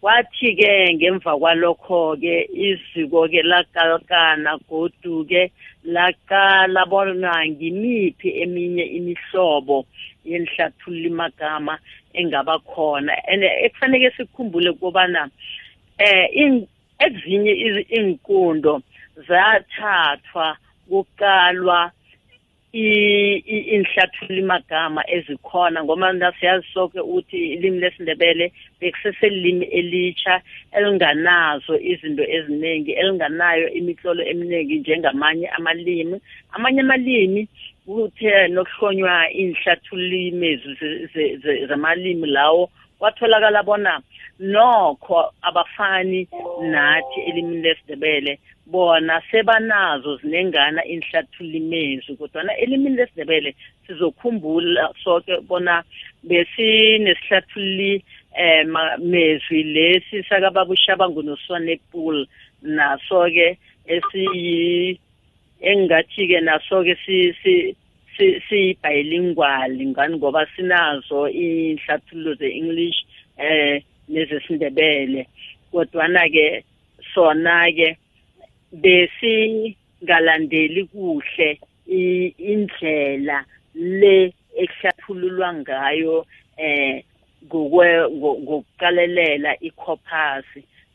Kwathi-ke 0.00 0.94
ngemva 0.94 1.38
kwalokho-ke 1.38 2.50
iziko-ke 2.50 3.42
lakalkana 3.42 4.58
godu-ke 4.68 5.52
laqala 5.84 6.82
bona 6.90 7.46
ngimiphi 7.46 8.28
eminye 8.42 8.84
imihlobo 8.98 9.86
yenihlathulula 10.24 11.06
imagama 11.06 11.78
engaba 12.14 12.58
khona 12.58 13.14
and 13.30 13.42
ekufanele 13.44 14.10
sikhumbule 14.16 14.72
kobana 14.72 15.30
eh 15.98 16.26
ezinye 17.04 17.52
iinkundo 17.96 18.72
zathathwa 19.28 20.46
kuqalwa 20.88 21.80
inhlathulula 22.72 24.40
imagama 24.40 25.02
ezikhona 25.16 25.84
ngoba 25.84 26.12
nasiyazi 26.12 26.66
soke 26.74 27.00
ukuthi 27.00 27.36
ilimi 27.54 27.80
lesindebele 27.80 28.52
bekuseselilimi 28.80 29.66
elitsha 29.78 30.40
elinganazo 30.76 31.74
izinto 31.80 32.24
eziningi 32.36 32.92
elinganayo 32.92 33.68
imitlolo 33.78 34.22
eminingi 34.24 34.78
njengamanye 34.78 35.48
amalimi. 35.48 36.16
Amanye 36.52 36.80
amalimi 36.80 37.48
kuthe 37.86 38.48
nokuhlonywa 38.48 39.30
inhlathululimezi 39.30 40.68
zamalimi 41.68 42.26
lawo 42.26 42.70
kwatholakala 43.02 43.62
bona 43.62 44.00
nokho 44.38 45.32
abafani 45.42 46.28
nathi 46.60 47.20
elimini 47.20 47.62
lesindebele 47.62 48.38
bona 48.66 49.22
sebanazo 49.30 50.16
zinengana 50.16 50.84
inhlathulimezwi 50.84 52.16
kodwana 52.16 52.56
elimini 52.56 52.96
lesindebele 52.96 53.54
sizokhumbula 53.86 54.94
soke 55.04 55.40
bona 55.40 55.82
besinesihlathululi 56.22 58.04
eh 58.38 58.66
mezwi 58.98 59.62
lesi 59.62 60.22
sakababa 60.22 60.72
ushabangu 60.72 61.22
noswanepul 61.22 62.26
naso-ke 62.62 63.58
esiyi 63.86 65.00
engingathi-ke 65.60 66.40
naso-ke 66.40 66.94
siyi-bilingual 68.48 69.72
ngani 69.90 70.14
ngoba 70.16 70.46
sinazo 70.56 71.20
inhlathululo 71.28 72.32
ze-english 72.40 73.00
eh 73.38 73.82
nezesindebele. 74.12 75.22
Kodwana-ke 75.72 76.46
sona-ke 77.14 77.88
besingalandeli 78.82 80.82
kuhle 80.92 81.50
indlela 82.52 83.38
le 84.00 84.16
ekuhlathululwa 84.62 85.48
ngayo 85.60 86.16
eh 86.56 87.04
ngokuqalelela 87.48 89.56
i-corpus 89.60 90.44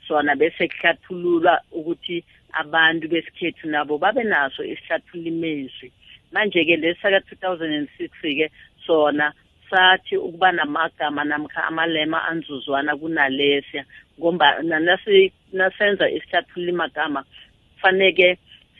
sona 0.08 0.36
bese 0.36 0.68
kuhlathululwa 0.68 1.62
ukuthi 1.72 2.24
abantu 2.54 3.08
besikhethu 3.08 3.68
nabo 3.68 3.98
babe 3.98 4.24
naso 4.24 4.64
isihlathululimezwi 4.64 5.92
manje-ke 6.32 6.76
lesi 6.76 7.02
saka-2006-ke 7.02 8.52
sona 8.86 9.34
sathi 9.70 10.18
ukuba 10.18 10.52
namagama 10.52 11.24
namkha 11.24 11.64
amalema 11.64 12.24
anzuzwana 12.30 12.96
kunalesiya 12.98 13.86
ngomba 14.20 14.62
nasenza 15.54 16.10
isihlathulula 16.10 16.74
magama 16.74 17.24
kufaneke 17.74 18.38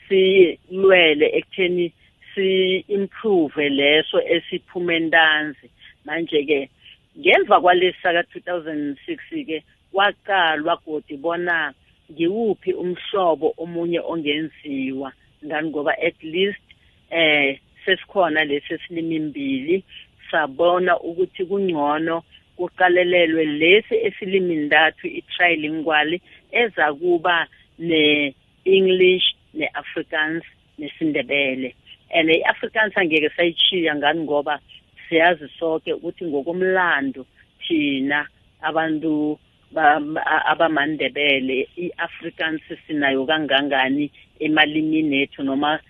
silwele 0.08 1.26
ekutheni 1.38 1.92
si-improve 2.34 3.68
leso 3.68 4.20
esiphume 4.34 4.98
ntanzi 5.00 5.70
manje-ke 6.04 6.70
ngemva 7.18 7.60
kwalesi 7.60 7.98
saka-2006 8.02 9.44
ke 9.46 9.64
kwaqalwa 9.92 10.76
godi 10.86 11.16
bona 11.16 11.74
ngiwuphi 12.12 12.72
umhlobo 12.72 13.54
omunye 13.62 14.00
ongenziwa 14.00 15.12
ngani 15.44 15.68
ngoba 15.68 15.92
at 15.98 16.22
least 16.22 16.67
eh 17.10 17.58
sesikhona 17.84 18.44
lesi 18.44 18.74
esilimi 18.74 19.16
imbili 19.16 19.84
sabona 20.30 21.00
ukuthi 21.00 21.44
kungcono 21.44 22.22
kuqalelelwe 22.56 23.44
lesi 23.44 23.94
esilimi 24.06 24.56
ndathu 24.56 25.06
i-trilingual 25.06 26.20
ezakuba 26.52 27.46
ne-english 27.78 29.26
ne-afrikaans 29.54 30.44
nesindebele. 30.78 31.74
And 32.14 32.30
i-afrikaans 32.30 32.96
angeke 32.96 33.30
sayichiya 33.36 33.96
ngani 33.96 34.20
ngoba 34.20 34.60
siyazi 35.08 35.48
sonke 35.58 35.92
ukuthi 35.92 36.24
ngokomlando 36.24 37.26
thina 37.62 38.26
abantu 38.60 39.38
abamandebele 39.74 41.68
i-afrikaans 41.76 42.62
sinayo 42.86 43.26
kangangani 43.26 44.10
emalimini 44.40 45.22
ethu 45.22 45.42
noma 45.42 45.80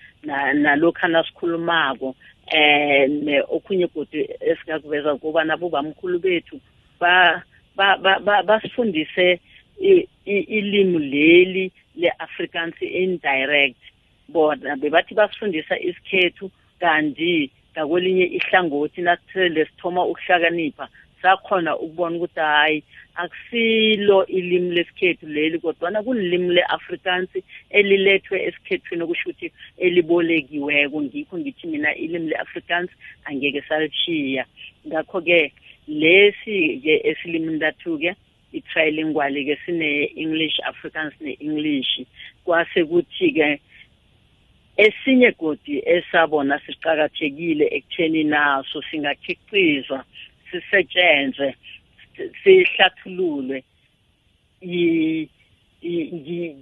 nalokhana 0.54 1.24
sikhulumako 1.24 2.14
eh 2.50 3.08
okhunye 3.48 3.86
godi 3.86 4.28
esingakuveza 4.40 5.14
ukuba 5.14 5.44
nabo 5.44 5.68
bamkhulu 5.68 6.18
bethu 6.18 6.60
ba 7.00 7.42
basifundise 8.42 9.40
ilimi 10.26 10.98
leli 10.98 11.72
le-afrikaans 11.96 12.82
indirect. 12.82 13.76
Bona 14.28 14.76
bebathi 14.76 15.14
basifundisa 15.14 15.78
isikhethu 15.78 16.50
kanti 16.80 17.50
ngakwelinye 17.72 18.24
ihlangothi 18.24 19.00
nasithele 19.02 19.64
sithoma 19.64 20.04
ukuhlakanipha 20.04 20.88
sakhona 21.22 21.76
ukubona 21.76 22.16
ukuthi 22.16 22.40
hayi 22.40 22.84
akusilo 23.14 24.26
ilimi 24.26 24.74
lesikhethu 24.76 25.26
leli 25.26 25.58
kodwana 25.58 26.02
kulilimi 26.02 26.54
le-afrikaans 26.54 27.30
elilethwe 27.70 28.36
esikhethwini 28.46 29.02
okusho 29.02 29.30
ukuthi 29.30 29.52
elibolekiweko. 29.78 31.02
Ngikho 31.02 31.38
ngithi 31.38 31.66
mina 31.66 31.94
ilimi 31.94 32.28
le-afrikaans 32.30 32.90
angeke 33.24 33.60
salishiya 33.68 34.44
ngakho-ke 34.88 35.52
lesi-ke 35.88 36.94
esilimini 37.10 37.58
lathu-ke 37.58 38.14
i-trilingual-ke 38.52 39.54
sine-english 39.64 40.56
afrikaans 40.70 41.14
ne-english. 41.20 41.92
Kwase 42.44 42.84
kuthi-ke 42.84 43.60
esinye 44.76 45.30
godi 45.38 45.82
esabona 45.94 46.60
siqakathekile 46.66 47.66
ekutheni 47.76 48.24
naso 48.24 48.82
singakhiqizwa. 48.90 50.04
Sisetshenzwe 50.50 51.54
sihlathululwe 52.42 53.64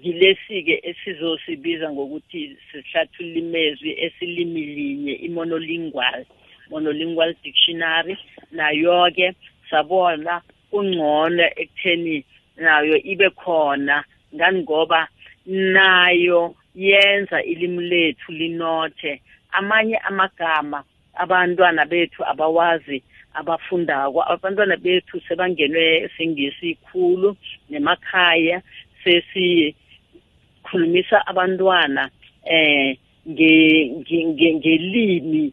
yilesi-ke 0.04 0.74
esizosibiza 0.90 1.86
ngokuthi 1.92 2.56
sihlathulula 2.70 3.38
imezwi 3.38 3.90
esilimi 4.04 4.62
linye 4.76 5.14
i-monolingual 5.26 6.24
monolingual 6.70 7.34
dictionary. 7.42 8.18
Nayo-ke 8.52 9.34
sabona 9.70 10.42
kungcono 10.70 11.44
ekutheni 11.56 12.24
nayo 12.56 12.96
ibe 13.12 13.30
khona 13.30 14.04
ngani 14.34 14.62
ngoba 14.62 15.08
nayo 15.46 16.54
yenza 16.74 17.42
ilimi 17.42 17.84
lethu 17.88 18.32
linothe. 18.32 19.22
Amanye 19.52 19.96
amagama 19.96 20.84
abantwana 21.14 21.84
bethu 21.86 22.24
abawazi 22.24 23.02
abafundako. 23.40 24.18
Abantwana 24.32 24.76
bethu 24.76 25.20
sebangenwe 25.28 26.10
singesikhulu 26.16 27.36
nemakhaya 27.70 28.62
sesikhulumisa 29.04 31.26
abantwana 31.26 32.10
eh 32.44 32.96
ngelimi 33.28 35.52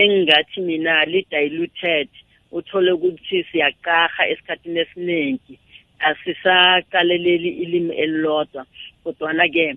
engingathi 0.00 0.60
mina 0.60 1.04
li-diluted. 1.04 2.08
Uthole 2.52 2.92
ukuthi 2.92 3.44
siyaqarha 3.52 4.28
esikhathini 4.32 4.80
esiningi 4.80 5.58
asisaqaleleli 6.08 7.48
ilimi 7.62 7.94
elilodwa. 8.02 8.62
Kodwana-ke 9.04 9.74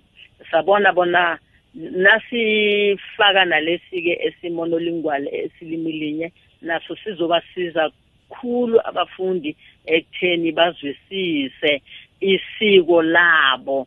sabona 0.50 0.92
bona 0.92 1.38
nasifaka 1.74 3.44
nalesi-ke 3.44 4.18
esimonolingual 4.26 5.28
esilimi 5.28 5.92
linye 5.92 6.32
naso 6.62 6.96
sizobasiza 6.96 7.90
khulu 8.28 8.80
abafundi 8.88 9.56
ekutheni 9.86 10.52
bazwisise 10.52 11.82
isiko 12.20 13.02
labo. 13.02 13.86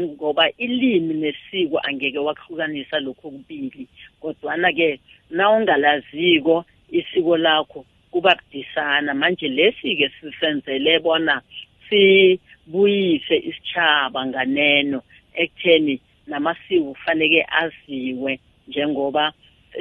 Ngoba 0.00 0.50
ilimi 0.56 1.14
nesiko 1.14 1.78
angeke 1.82 2.18
wakuhlukanisa 2.18 3.00
lokho 3.00 3.30
kubili 3.30 3.86
kodwana-ke 4.20 5.00
na 5.30 5.50
ungalaziko 5.50 6.64
isiko 6.90 7.36
lakho 7.36 7.84
kuba 8.10 8.34
budisana. 8.34 9.14
Manje 9.14 9.48
lesi-ke 9.48 10.10
sisenzele 10.20 10.98
bona 10.98 11.42
sibuyise 11.88 13.36
isitshaba 13.36 14.26
nganeno 14.26 15.02
ekutheni 15.34 16.00
namasiko 16.26 16.84
kufanele 16.84 17.46
aziwe 17.62 18.40
njengoba 18.68 19.32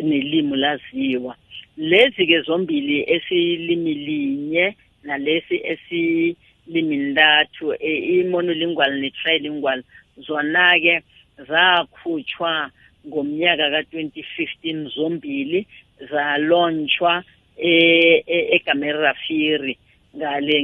nelimi 0.03 0.57
laziwa. 0.57 1.35
Lezi 1.77 2.27
ke 2.27 2.41
zombili 2.41 3.03
esilimi 3.07 3.93
linye 3.93 4.75
nalesi 5.03 5.55
esilimi 5.63 6.97
ntathu 6.97 7.73
e, 7.79 7.91
i-monolingual 8.19 8.93
ne-trilingual 9.01 9.83
zona 10.17 10.79
ke 10.79 11.03
zakhutshwa 11.37 12.71
ngomnyaka 13.07 13.69
ka-2015 13.71 14.89
zombili 14.95 15.67
zalonchwa 16.11 17.23
egameri 17.57 18.99
rafiri 18.99 19.77
ngale 20.17 20.55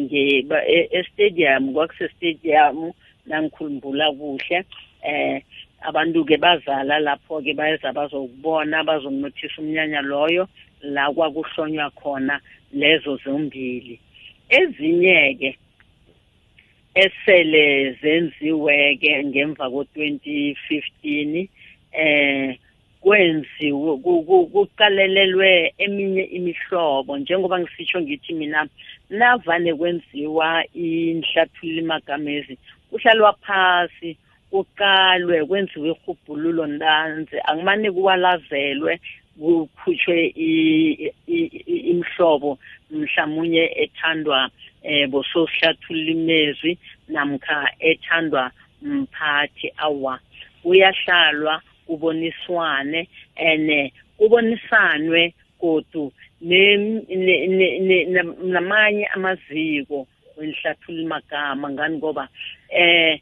e-stadium 0.92 1.74
kwakusestadium 1.74 2.94
nangikhumbula 3.26 4.12
kuhle 4.12 4.66
eh 5.04 5.42
abantu-ke 5.82 6.38
bazala 6.38 7.00
lapho-ke 7.00 7.54
bayeza 7.54 7.94
bazokubona 7.94 8.84
bazokunothisa 8.84 9.62
umnyanya 9.62 10.02
loyo 10.02 10.48
la 10.82 11.12
kwakuhlonywa 11.12 11.90
khona 11.92 12.40
lezo 12.74 13.18
zombili. 13.24 14.00
Ezinye-ke 14.50 15.58
esele 16.96 17.94
zenziwe-ke 18.02 19.24
ngemva 19.26 19.70
ko-2015 19.70 21.48
eh 21.94 22.58
kwenziwe 23.02 23.98
kuqalelelwe 24.52 25.74
eminye 25.78 26.24
imihlobo. 26.38 27.18
Njengoba 27.18 27.60
ngisitsho 27.60 28.02
ngithi 28.02 28.34
mina 28.34 28.68
navane 29.10 29.74
kwenziwa 29.74 30.64
inhlathulula 30.74 31.82
magamezi 31.84 32.58
kuhlalwa 32.90 33.34
phasi 33.34 34.18
kuqalwe 34.52 35.46
kwenziwe 35.46 35.90
ihubhululo 35.94 36.64
ntanzi. 36.68 37.38
Angimane 37.50 37.88
kuwalazelwe 37.92 39.00
kukhutshwe 39.40 40.16
imhlobo 41.92 42.52
mhlawumunye 42.92 43.64
ethandwa 43.84 44.50
eh 44.84 45.08
bososihlathulula 45.12 46.12
imezwi 46.12 46.72
namkha 47.14 47.58
ethandwa 47.80 48.52
mphathi 48.82 49.68
awa. 49.78 50.20
Kuyahlalwa 50.64 51.62
kuboniswane 51.88 53.08
ene 53.36 53.94
kubonisanwe 54.18 55.34
godu 55.62 56.12
namanye 58.54 59.06
amaziko 59.16 60.08
wenhlathulula 60.38 61.08
magama 61.08 61.70
ngani 61.70 61.98
ngoba 61.98 62.28
eh 62.70 63.20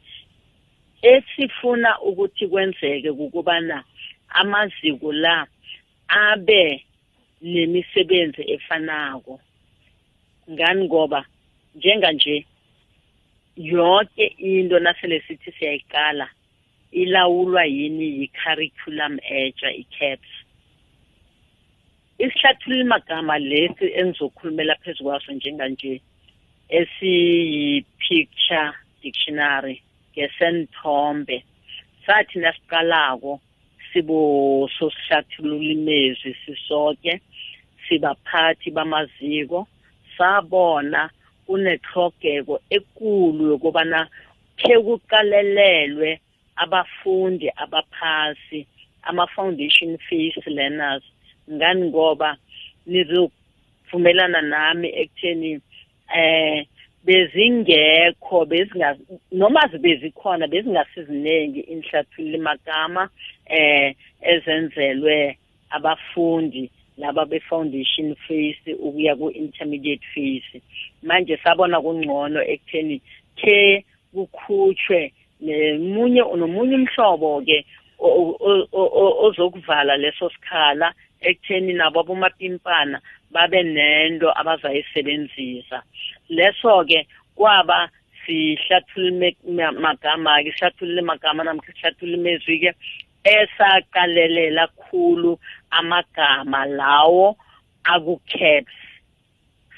esifuna 1.02 2.00
ukuthi 2.00 2.48
kwenzeke 2.48 3.10
ukubana 3.10 3.84
amaziko 4.28 5.12
la 5.12 5.46
abe 6.08 6.84
nemisebenzi 7.42 8.42
efanako. 8.52 9.40
Ngani 10.50 10.84
ngoba 10.84 11.24
njenganje 11.74 12.46
yonke 13.56 14.26
into 14.38 14.78
nasele 14.78 15.20
sithi 15.20 15.52
siyayiqala 15.52 16.28
ilawulwa 16.92 17.64
yini 17.64 18.04
yi-curriculum 18.18 19.18
etsha 19.22 19.72
i-caps. 19.72 20.28
Isihlathulula 22.18 22.84
magama 22.84 23.38
lesi 23.38 23.92
engizokhulumela 23.94 24.74
phezu 24.82 25.04
kwaso 25.04 25.32
njenganje 25.32 26.00
esiyi-picture 26.68 28.72
dictionary. 29.02 29.82
Ngesenthombe. 30.18 31.44
Sathi 32.06 32.38
nasiqalako 32.42 33.40
sibo 33.92 34.68
sosihlathulula 34.78 35.72
imezwi 35.76 36.36
sisoke 36.44 37.20
sibaphathi 37.84 38.70
bamaziko. 38.70 39.66
Sabona 40.16 41.10
kunehlogeko 41.46 42.54
ekulu 42.76 43.42
yokubana 43.50 44.00
khe 44.60 44.74
kuqalelelwe 44.86 46.10
abafundi 46.62 47.46
abaphasi 47.62 48.66
ama-foundation 49.08 49.98
face 50.06 50.42
learners. 50.46 51.04
Ngani 51.50 51.82
ngoba 51.90 52.36
nizovumelana 52.86 54.40
nami 54.42 54.88
ekutheni 55.00 55.60
eh 56.16 56.66
bezingekho 57.04 58.44
bezinga 58.44 58.96
noma 59.32 59.68
zibezikhona 59.72 60.46
bezingasiziningi 60.46 61.60
inhlathulula 61.60 62.38
magama 62.38 63.08
eh 63.46 63.94
ezenzelwe 64.20 65.38
abafundi 65.70 66.70
laba 66.98 67.24
be-foundation 67.24 68.14
phase 68.14 68.74
ukuya 68.74 69.16
ku-intermediate 69.16 70.04
phase 70.14 70.62
manje 71.02 71.36
sabona 71.44 71.80
kungcono 71.80 72.42
ekutheni 72.42 73.00
ke 73.36 73.84
kukhutshwe 74.14 75.12
nemunye 75.40 76.22
nomunye 76.36 76.76
umhlobo-ke 76.76 77.64
ozokuvala 79.26 79.96
leso 79.96 80.30
sikhala 80.30 80.94
ekutheni 81.20 81.72
nabo 81.72 82.00
abomapimpana 82.00 83.00
babe 83.30 83.62
nento 83.62 84.32
abazayisebenzisa. 84.40 85.82
Leso-ke 86.28 87.06
kwaba 87.34 87.88
sihlathulule 88.26 89.36
magama-ke 89.80 90.52
sihlathulule 90.52 91.02
magama 91.02 91.44
namkha 91.44 91.72
sihlathulule 91.72 92.16
imezwi-ke 92.18 92.74
esaqalelela 93.24 94.68
khulu 94.76 95.38
amagama 95.70 96.66
lawo 96.66 97.36
aku-caps. 97.84 98.76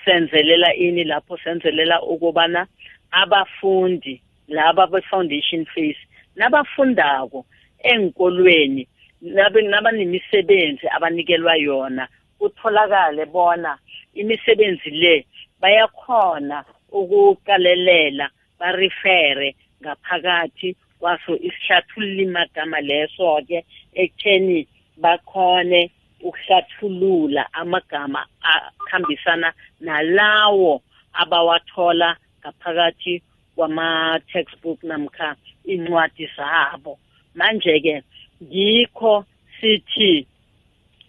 Senzelela 0.04 0.74
ini 0.74 1.04
lapho 1.04 1.36
senzelela 1.44 2.02
ukubana 2.02 2.66
abafundi 3.12 4.22
laba 4.48 4.86
be-foundation 4.86 5.66
phase 5.66 6.00
nabafundako 6.36 7.46
enkolweni 7.82 8.88
nabanemisebenzi 9.20 10.88
abanikelwa 10.88 11.56
yona 11.56 12.08
kutholakale 12.40 13.26
bona 13.26 13.78
imisebenzi 14.20 14.90
le 15.02 15.14
bayakhona 15.60 16.64
ukuqalelela 16.98 18.26
barifere 18.58 19.48
ngaphakathi 19.82 20.68
kwaso 21.00 21.32
isihlathululi 21.48 22.24
magama 22.36 22.78
leso-ke 22.80 23.58
ekutheni 24.02 24.58
bakhone 25.02 25.80
ukuhlathulula 26.26 27.42
amagama 27.60 28.20
akhambisana 28.52 29.48
nalawo 29.80 30.82
abawathola 31.12 32.08
ngaphakathi 32.40 33.14
kwama-textbook 33.56 34.82
namkha 34.82 35.36
incwadi 35.64 36.26
zabo. 36.36 36.98
Manje-ke 37.34 38.02
ngikho 38.42 39.24
sithi 39.60 40.26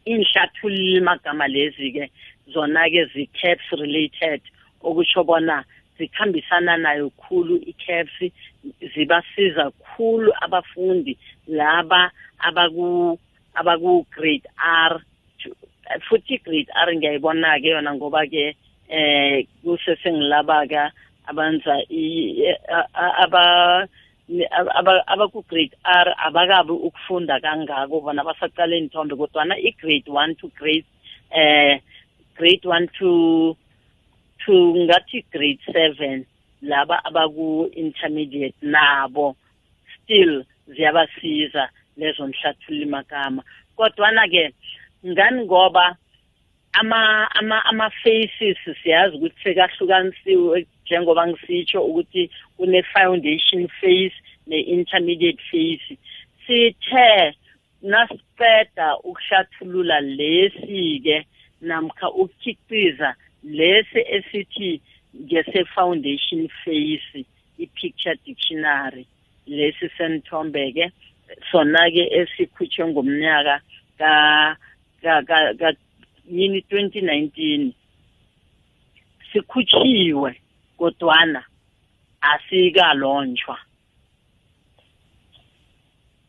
inhlathululi 0.05 1.01
magama 1.01 1.47
lezi-ke 1.47 2.09
zona-ke 2.53 3.05
zi-caps 3.13 3.67
related 3.71 4.41
okusho 4.83 5.23
bona 5.23 5.63
zikhambisana 5.97 6.77
nayo 6.77 7.09
khulu 7.09 7.55
i-caps 7.71 8.33
zibasiza 8.93 9.71
khulu 9.71 10.33
abafundi 10.41 11.17
laba 11.47 12.11
abaku 12.39 13.19
abaku 13.53 14.05
grade 14.11 14.47
R 14.57 15.01
futhi 16.09 16.37
grade 16.37 16.71
R 16.75 16.95
ngiyayibona 16.95 17.59
ke 17.61 17.67
yona 17.69 17.93
ngoba 17.93 18.25
ke 18.25 18.55
eh 18.89 19.45
kusesengilaba 19.63 20.67
ka 20.67 20.91
abanza 21.29 21.75
aba 23.23 23.87
abaku 25.07 25.43
grade 25.49 25.75
R 25.83 26.15
abakabi 26.17 26.71
ukufunda 26.71 27.39
kangako 27.39 28.01
bona 28.01 28.23
basaqala 28.23 28.75
inthombe 28.75 29.15
kodwa 29.15 29.55
i 29.57 29.71
grade 29.71 30.07
1 30.07 30.35
to 30.35 30.47
grade 30.57 30.85
eh 31.31 31.81
grade 32.37 32.63
1 32.63 32.87
to 32.97 33.55
to 34.45 34.53
ngathi 34.75 35.25
grade 35.31 35.59
7 35.67 36.23
laba 36.61 37.05
abaku 37.05 37.69
intermediate 37.73 38.55
nabo 38.61 39.35
still 39.95 40.45
ziyabasiza 40.67 41.69
lezo 41.97 42.27
nhlathulula 42.27 42.87
magama 42.87 43.43
kodwana 43.75 44.27
ke 44.27 44.53
ngani 45.05 45.43
ngoba 45.45 45.97
ama 46.73 47.27
ama 47.35 47.65
ama 47.65 47.89
faces 47.89 48.57
siyazi 48.83 49.15
ukuthi 49.17 49.43
sekahlukanisiwe 49.43 50.67
njengoba 50.91 51.27
ngisitsho 51.27 51.79
ukuthi 51.83 52.29
kune 52.57 52.83
foundation 52.83 53.67
phase 53.67 54.17
ne 54.47 54.59
intermediate 54.59 55.41
phase. 55.49 55.97
Sithe 56.45 57.35
nasiqeda 57.81 58.87
ukuhlathulula 59.03 60.01
lesi 60.01 60.99
ke 61.03 61.17
namkha 61.61 62.07
ukukhiqiza 62.11 63.15
lesi 63.43 63.99
esithi 64.17 64.81
ngese-foundation 65.15 66.47
face 66.63 67.25
i-picture 67.57 68.15
dictionary. 68.25 69.05
Lesi 69.47 69.89
senithombe-ke 69.97 70.91
sona-ke 71.51 72.03
esikhutshwe 72.19 72.83
ngomnyaka 72.91 73.55
ka 73.99 74.13
ka 75.03 75.13
ka 75.59 75.69
yini 76.27 76.59
2019 76.69 77.71
sikhutshiwe 79.31 80.31
kodwana 80.81 81.43
asikalonjwa. 82.21 83.57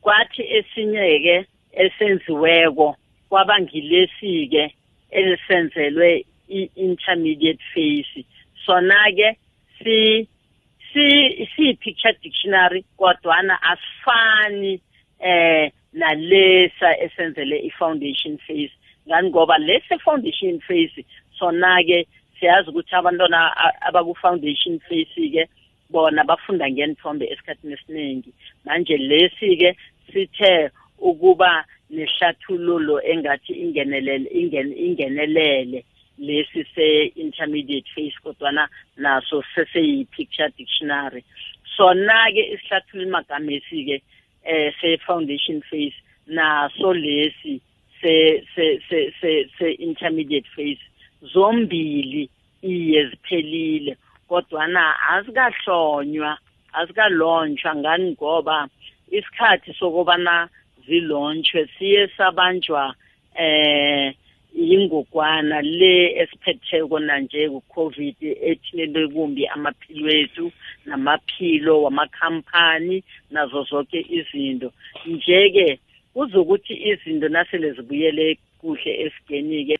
Kwathi 0.01 0.43
esinye-ke 0.59 1.37
esenziweko 1.73 2.97
kwabangilesi-ke 3.29 4.65
elisenzelwe 5.11 6.25
i-intermediate 6.49 7.65
phase. 7.73 8.25
Sona 8.67 9.01
ke 9.17 9.29
si 9.79 10.29
si 10.93 11.07
si 11.57 11.75
picture 11.75 12.17
dictionary 12.23 12.85
kodwana 12.99 13.57
asifani 13.73 14.81
eh 15.21 15.73
nalesa 15.93 16.99
esenzele 17.05 17.57
i-foundation 17.69 18.39
phase. 18.47 18.75
Ngani 19.09 19.31
ngoba 19.31 19.59
lesi 19.59 19.99
foundation 20.05 20.61
phase 20.61 21.05
sona 21.39 21.81
ke 21.89 22.07
siyazi 22.43 22.71
ukuthi 22.71 22.95
abantwana 22.95 23.41
abaku-foundation 23.87 24.81
phase 24.87 25.31
ke 25.31 25.43
bona 25.91 26.25
bafunda 26.25 26.67
ngenithombe 26.71 27.25
esikhathini 27.33 27.75
esiningi 27.75 28.31
manje 28.65 28.97
lesi 28.97 29.57
ke 29.57 29.71
sithe 30.13 30.71
ukuba 30.99 31.65
nehlathululo 31.91 32.99
engathi 33.13 33.53
ingenelele 33.53 34.29
ingenelele 34.87 35.85
lesi 36.19 36.67
se-intermediate 36.75 37.89
phase 37.95 38.19
kodwana 38.25 38.69
naso 38.97 39.43
seseyi-picture 39.55 40.51
dictionary 40.59 41.23
sona-ke 41.77 42.43
isihlathulula 42.55 43.11
magamesi-ke 43.17 44.03
eh 44.45 44.75
se-foundation 44.81 45.63
phase 45.71 45.99
naso 46.27 46.93
lesi 46.93 47.61
se-intermediate 49.59 50.49
phase 50.57 50.83
zombili 51.23 52.29
iye 52.63 53.07
ziphelile. 53.07 53.97
Kodwana 54.29 54.83
azikahlonywa 55.15 56.39
azikalonjwa 56.73 57.77
ngani 57.77 58.11
ngoba 58.13 58.69
isikhathi 59.11 59.75
sokubana 59.75 60.49
zilontshwe 60.87 61.69
siye 61.79 62.09
sabanjwa 62.17 62.95
eh 63.35 64.15
yingogwana 64.55 65.63
le 65.63 65.95
esiphetheko 66.23 66.99
nanje 66.99 67.49
ku-covid 67.49 68.17
ethilele 68.21 69.09
kumbi 69.09 69.47
amaphilo 69.55 70.11
ethu 70.23 70.53
namaphilo 70.87 71.83
wamakhampani 71.83 73.03
nazo 73.31 73.63
zonke 73.65 74.01
izinto. 74.19 74.73
Nje-ke 75.07 75.79
kuzokuthi 76.15 76.75
izinto 76.91 77.29
nasele 77.29 77.73
zibuyele 77.73 78.39
kuhle 78.61 78.93
esigeni-ke 79.05 79.77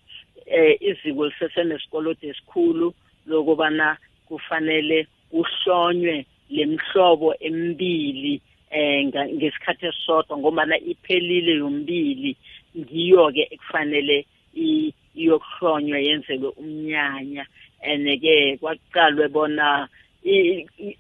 eh 0.47 0.77
iziko 0.81 1.27
lisesenesikoloto 1.27 2.27
esikhulu 2.27 2.95
lokubana 3.27 3.97
kufanele 4.29 5.07
kuhlonywe 5.31 6.27
lemhlobo 6.51 7.35
emibili 7.41 8.41
eh 8.71 9.07
ngesikhathi 9.07 9.87
esisodwa 9.87 10.39
ngombana 10.39 10.79
iphelile 10.79 11.53
yombili 11.53 12.37
ngiyo-ke 12.79 13.49
ekufanele 13.55 14.27
iyokuhlonywa 15.15 15.99
yenzelwe 15.99 16.49
umnyanya. 16.61 17.45
And-ke 17.83 18.57
kwaqalwe 18.61 19.29
bona 19.29 19.89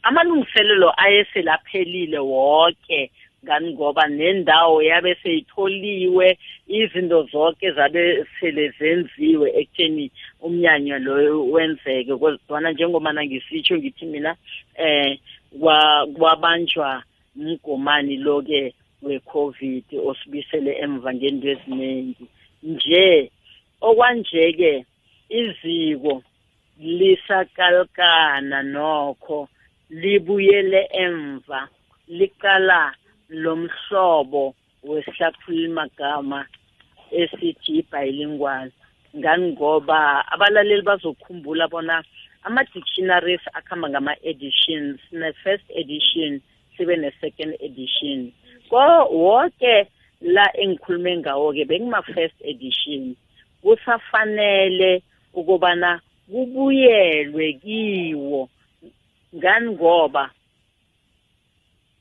amalungiselelo 0.02 0.92
ayeselaphelile 0.96 2.18
wonke 2.18 3.10
ngani 3.44 3.72
ngoba 3.74 4.06
nendawo 4.06 4.82
yabe 4.82 5.14
seyitholiwe 5.22 6.38
izinto 6.68 7.22
zonke 7.32 7.72
zabe 7.72 8.24
sele 8.40 8.64
zenziwe 8.78 9.50
ekutheni 9.60 10.10
umnyanya 10.40 10.98
loyo 10.98 11.50
wenzeke. 11.52 12.16
Kodwana 12.16 12.70
njengomana 12.72 13.24
ngisitsho 13.24 13.76
ngithi 13.76 14.06
mina 14.06 14.36
eh 14.76 15.18
kwabanjwa 16.16 17.02
mgomani 17.36 18.16
lo-ke 18.16 18.74
we-covid 19.02 19.84
osibisele 20.08 20.72
emva 20.84 21.14
ngento 21.14 21.48
eziningi 21.54 22.26
nje 22.62 23.30
okwanje-ke 23.80 24.72
iziko 25.40 26.22
lisakalkana 26.78 28.62
nokho 28.62 29.48
libuyele 29.90 30.88
emva 31.04 31.68
liqala 32.08 32.94
lomhlobo 33.32 34.54
wesihlathululimagama 34.84 36.46
esithi 37.10 37.78
i-bilingual 37.80 38.70
ngani? 39.16 39.52
Ngoba 39.52 40.24
abalaleli 40.32 40.82
bazokhumbula 40.82 41.68
bona 41.68 42.04
ama-dictionaries 42.44 43.44
akuhamba 43.52 43.88
ngama-editions 43.90 45.00
ne-first 45.12 45.64
edition 45.70 46.40
sibe 46.76 46.96
ne-second 46.96 47.54
edition. 47.60 48.32
Ko 48.68 49.08
wonke 49.10 49.88
la 50.20 50.46
engikhulume 50.62 51.16
ngawo-ke 51.18 51.64
bekuma-first 51.64 52.38
edition. 52.44 53.16
Kusafanele 53.62 55.02
ukubana 55.34 56.00
kubuyelwe 56.30 57.52
kiwo. 57.52 58.48
Ngani? 59.36 59.70
Ngoba 59.70 60.30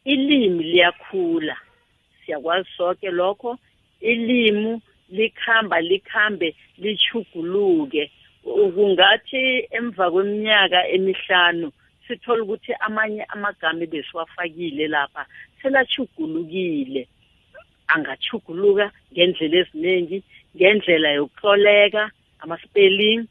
ilimi 0.06 0.64
liyakhula. 0.64 1.58
Siyakwazi 2.26 2.70
sonke 2.78 3.12
lokho. 3.12 3.58
Ilimu 4.02 4.82
likhamba 5.10 5.82
likhambe 5.82 6.56
lichuguluke 6.78 8.12
kungathi 8.44 9.68
emva 9.72 10.12
kweminyaka 10.12 10.88
emihlanu 10.88 11.72
sithola 12.08 12.44
ukuthi 12.44 12.74
amanye 12.74 13.24
amagama 13.24 13.84
ebesiwafakile 13.84 14.88
lapha 14.88 15.26
selachugulukile 15.62 17.08
angachuguluka 17.94 18.92
ngendlela 19.14 19.58
eziningi 19.62 20.24
ngendlela 20.56 21.10
yokuhloleka 21.18 22.12
ama-spelling. 22.42 23.28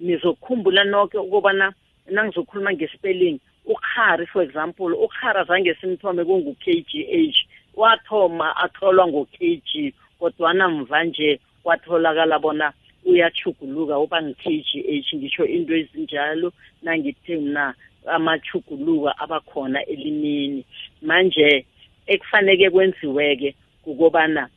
Nizokhumbula 0.00 0.84
nonke 0.84 1.18
ukubana 1.18 1.74
nangizokhuluma 2.10 2.72
nge-spelling 2.72 3.38
ukhari 3.66 4.26
for 4.26 4.42
example 4.42 4.92
ukhara 4.94 5.44
zange 5.44 5.74
simthome 5.74 6.24
kungu-k 6.24 6.82
g 6.82 7.06
h. 7.32 7.46
Wathoma 7.76 8.56
atholwa 8.56 9.06
ngo-k 9.08 9.62
g 9.66 9.94
kodwana 10.18 10.68
mva 10.68 11.04
nje 11.04 11.40
kwatholakala 11.62 12.38
bona 12.38 12.72
uyachuguluka 13.04 13.98
uba 13.98 14.22
ngi-k 14.22 14.62
g 14.62 15.02
h 15.04 15.16
ngisho 15.16 15.44
into 15.46 15.74
ezinjalo 15.76 16.52
nangithe 16.82 17.36
mna 17.36 17.74
amachuguluka 18.06 19.18
abakhona 19.18 19.84
elimini. 19.86 20.64
Manje 21.02 21.66
ekufaneke 22.06 22.70
kwenziweke 22.70 23.54
ukubana 23.86 24.48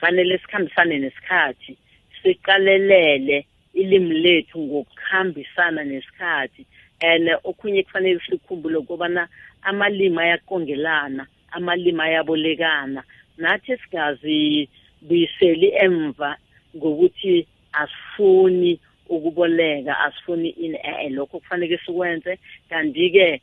fanele 0.00 0.38
sikhambisane 0.38 0.98
nesikhathi 0.98 1.76
siqalelele 2.22 3.46
ilimi 3.74 4.14
lethu 4.14 4.58
ngokuhambisana 4.58 5.84
nesikhathi 5.84 6.66
and 7.02 7.28
okhunye 7.44 7.82
kufanele 7.82 8.20
sikhumbule 8.30 8.76
ukubana 8.76 9.28
amalimi 9.62 10.18
ayaqongelana 10.18 11.26
amalimi 11.52 12.00
ayabolekana. 12.02 13.02
Nathi 13.38 13.76
singazibuyiseli 13.76 15.68
emva 15.84 16.36
ngokuthi 16.76 17.46
asifuni 17.72 18.80
ukuboleka 19.08 19.98
asifuni 20.00 20.48
ini 20.48 20.78
eh 20.82 21.10
lokho 21.10 21.38
kufanele 21.40 21.78
sikwenze. 21.86 22.38
Kanti-ke 22.70 23.40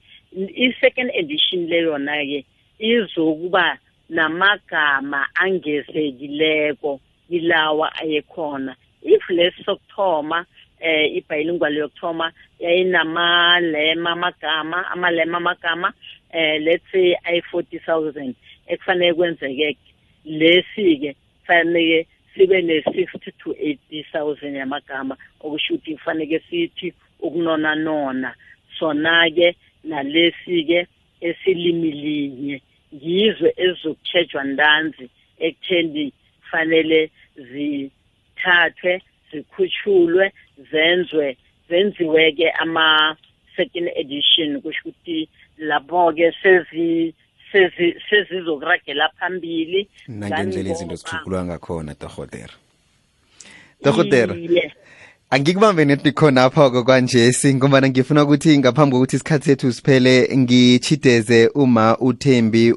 i-second 0.66 1.12
edition 1.14 1.68
leyona-ke 1.68 2.46
izokuba 2.80 3.78
namagama 4.10 5.28
angezekileko 5.36 7.00
ilawa 7.30 7.96
ayekhona. 7.96 8.76
If 9.02 9.30
lesi 9.30 9.64
sokuthoma 9.64 10.46
eh 10.80 11.16
ibilingual 11.18 11.78
yokuthoma 11.78 12.32
yayinamalema 12.60 14.12
amagama 14.12 14.88
amalema 14.92 15.38
amagama 15.38 15.94
eh 16.32 16.62
let's 16.62 16.92
say 16.92 17.16
ayi-40,000 17.24 18.34
ekufanele 18.68 19.14
kwenzeke 19.14 19.78
lesi-ke 20.26 21.16
fanele 21.46 22.08
sibe 22.34 22.62
ne-60 22.62 23.32
to 23.44 23.52
80,000 23.52 24.56
yamagama. 24.56 25.18
Okusho 25.40 25.74
ukuthi 25.74 25.96
kufanele 25.96 26.40
sithi 26.50 26.94
ukunona 27.20 27.76
nona 27.76 28.36
sona-ke 28.80 29.56
nalesi-ke 29.84 30.88
esilimi 31.22 31.92
linye 31.92 32.62
ngizwe 32.96 33.54
ezizokutshejwa 33.58 34.44
ntanzi 34.44 35.10
ekutheni 35.40 36.14
fanele 36.50 37.12
zithathwe 37.50 39.02
zikhutshulwe 39.32 40.32
zenzwe 40.72 41.38
zenziwe-ke 41.70 42.52
ama-second 42.52 43.88
edition 43.96 44.62
kusho 44.62 44.90
ukuthi 44.90 45.30
lapho-ke 45.58 46.34
sezi 46.44 47.14
sezizokuragela 48.10 49.10
phambili. 49.20 49.88
Nangendlela 50.08 50.70
izinto 50.70 50.96
zithugulwa 50.96 51.46
ngakhona 51.46 51.96
torhotera 51.96 52.54
torhotera 53.84 54.36
angikubambe 55.30 55.86
neti 55.86 56.12
khona 56.12 56.44
apha 56.44 56.84
kwanje 56.84 57.34
singombana 57.34 57.90
ngifuna 57.90 58.24
ukuthi 58.24 58.58
ngaphambi 58.58 58.96
kokuthi 58.96 59.16
isikhathi 59.16 59.46
sethu 59.46 59.74
siphele 59.74 60.38
ngichideze 60.38 61.48
uma 61.48 61.98
uthembi 61.98 62.74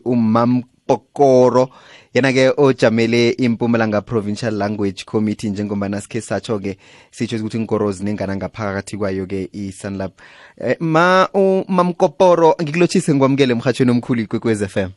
umampokoro 0.93 1.68
yena-ke 2.14 2.53
ojamele 2.57 3.30
impumalanga 3.30 4.01
provincial 4.03 4.55
language 4.55 5.05
committee 5.05 5.51
njengombana 5.51 6.01
sikhe 6.01 6.20
satsho-ke 6.20 6.78
sitsho 7.11 7.36
ukuthi 7.36 7.57
inkoro 7.57 7.93
zinengana 7.93 8.36
ngaphakathi 8.36 8.97
kwayo-ke 8.97 9.49
i-sunlab 9.53 10.12
eh, 10.59 10.76
ma 10.80 11.28
umamkoporo 11.34 12.55
ngikulotshise 12.62 13.14
ngikwamukele 13.14 13.53
emhatshweni 13.53 13.90
omkhulu 13.90 14.20
ikwekwez 14.22 14.62
f 14.62 14.76
m. 14.76 14.90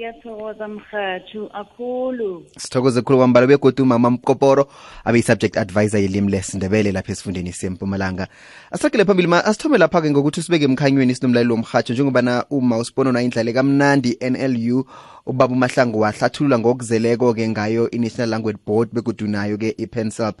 ngiyathokoza 0.00 0.68
mhathu 0.68 1.50
akhulu. 1.52 2.46
Sithokoze 2.58 3.02
khulu 3.02 3.18
kwambala. 3.18 3.46
Begodu 3.46 3.82
umama 3.82 4.10
mkoporo 4.10 4.66
abe 5.04 5.18
yi-subject 5.18 5.56
advisor 5.56 6.00
yelimi 6.00 6.30
lesindebele 6.30 6.92
lapha 6.92 7.12
esifundeni 7.12 7.52
sempumalanga. 7.52 8.28
Asiragele 8.70 9.04
phambili 9.04 9.28
ma 9.28 9.44
asithome 9.44 9.78
lapha-ke 9.78 10.10
ngokuthi 10.10 10.42
sibeke 10.42 10.64
emkhanyweni 10.64 11.14
sinomlaleli 11.14 11.52
womhatsho 11.52 11.92
njengobana 11.92 12.44
uma 12.50 12.78
usibona 12.78 13.12
nayindlale 13.12 13.52
kamnandi 13.52 14.18
nlu 14.30 14.84
ubaba 15.26 15.54
umahlangu 15.54 16.00
wahlathulula 16.00 16.58
ngokuzeleko-ke 16.58 17.48
ngayo 17.48 17.90
i-national 17.90 18.28
language 18.30 18.58
board 18.66 18.88
begodu 18.92 19.26
nayo-ke 19.26 19.74
i-pensap 19.78 20.40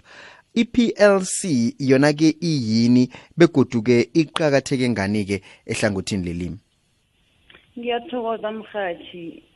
i-plc 0.54 1.44
yona-ke 1.78 2.36
iyini 2.40 3.10
begodu-ke 3.36 4.08
iqakatheke 4.14 4.88
ngani-ke 4.88 5.42
ehlangothini 5.66 6.24
lelimi? 6.24 6.58
Ngiyathokoza 7.78 8.52
mhathi 8.52 9.49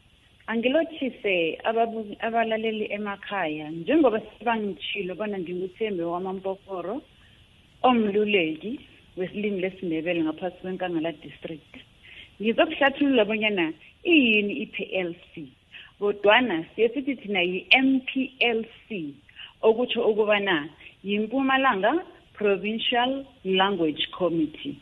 angilothise 0.47 1.59
abalaleli 2.21 2.87
emakhaya 2.93 3.71
njengoba 3.71 4.21
sibangitshilo 4.21 5.15
bona 5.15 5.39
nginguthembe 5.39 6.03
wamampokoro 6.05 7.03
omluleki 7.83 8.81
wesilimi 9.17 9.61
lesindebele 9.61 10.21
ngaphasi 10.23 10.57
kwenkangala 10.61 11.13
district. 11.13 11.73
Ngizokuhlathulula 12.41 13.25
bonyana 13.25 13.73
iyini 14.05 14.55
i-plc 14.65 15.33
kodwana 15.99 16.65
siye 16.75 16.89
sithi 16.89 17.17
thina 17.17 17.41
yi-mplc 17.41 18.89
okutsho 19.63 20.01
ukubana 20.11 20.69
yimpumalanga 21.05 21.93
provincial 22.35 23.25
language 23.45 24.03
committee. 24.19 24.77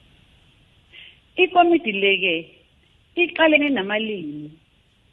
Ikomiti 1.36 1.92
leke 1.92 2.34
iqalene 3.14 3.68
namalimi. 3.68 4.50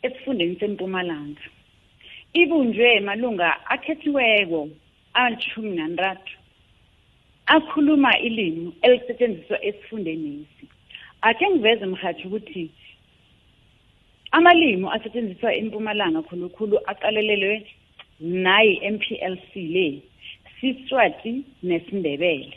Esifundeni 0.06 0.56
sempumalanga 0.60 1.45
ibunjwe 2.41 3.00
malunga 3.08 3.50
akhethiweko 3.74 4.62
alithumi 5.14 5.72
nantathu 5.78 6.36
akhuluma 7.56 8.12
ilimi 8.28 8.74
elisetshenziswa 8.82 9.58
esifundenisi 9.68 10.66
ake 11.22 11.50
ngiveze 11.50 11.86
mhathi 11.86 12.28
ukuthi 12.28 12.64
amalimi 14.32 14.88
asetshenziswa 14.95 15.50
empumalanga 15.60 16.22
khulukhulu 16.28 16.76
aqalelelwe 16.91 17.56
nayi 18.20 18.74
MPLC 18.93 19.52
le 19.56 20.02
siswati 20.62 21.43
nesindebele. 21.64 22.54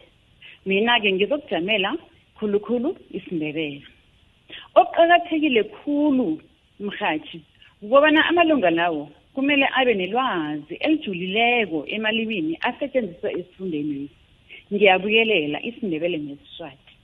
Mina-ke 0.66 1.12
ngizokujamela 1.12 1.96
khulukhulu 2.36 2.96
isindebele. 3.10 3.82
Okuqakathekile 4.74 5.62
khulu 5.64 6.40
mhathi 6.80 7.40
ukubana 7.82 8.26
amalunga 8.28 8.70
lawo 8.70 9.10
kumele 9.34 9.68
abe 9.78 9.94
nelwazi 9.94 10.74
elijulileko 10.74 11.84
emalimini 11.86 12.58
asetshenziswa 12.60 13.32
esifundeni 13.32 14.08
ngiyabuyelela 14.72 15.58
isindebele 15.68 16.18
nesiswati. 16.18 16.94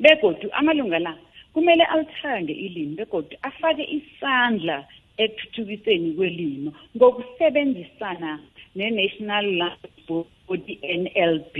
Begodu 0.00 0.48
amalunga 0.52 0.98
la 0.98 1.14
kumele 1.52 1.84
alithande 1.84 2.52
ilimi 2.52 2.96
begodu 2.96 3.36
afake 3.42 3.84
isandla 3.98 4.76
ekuthuthukiseni 5.16 6.12
kwelimo 6.16 6.70
ngokusebenzisana 6.96 8.30
ne-national 8.76 9.46
language 9.60 10.26
body 10.48 10.74
nlb 11.00 11.56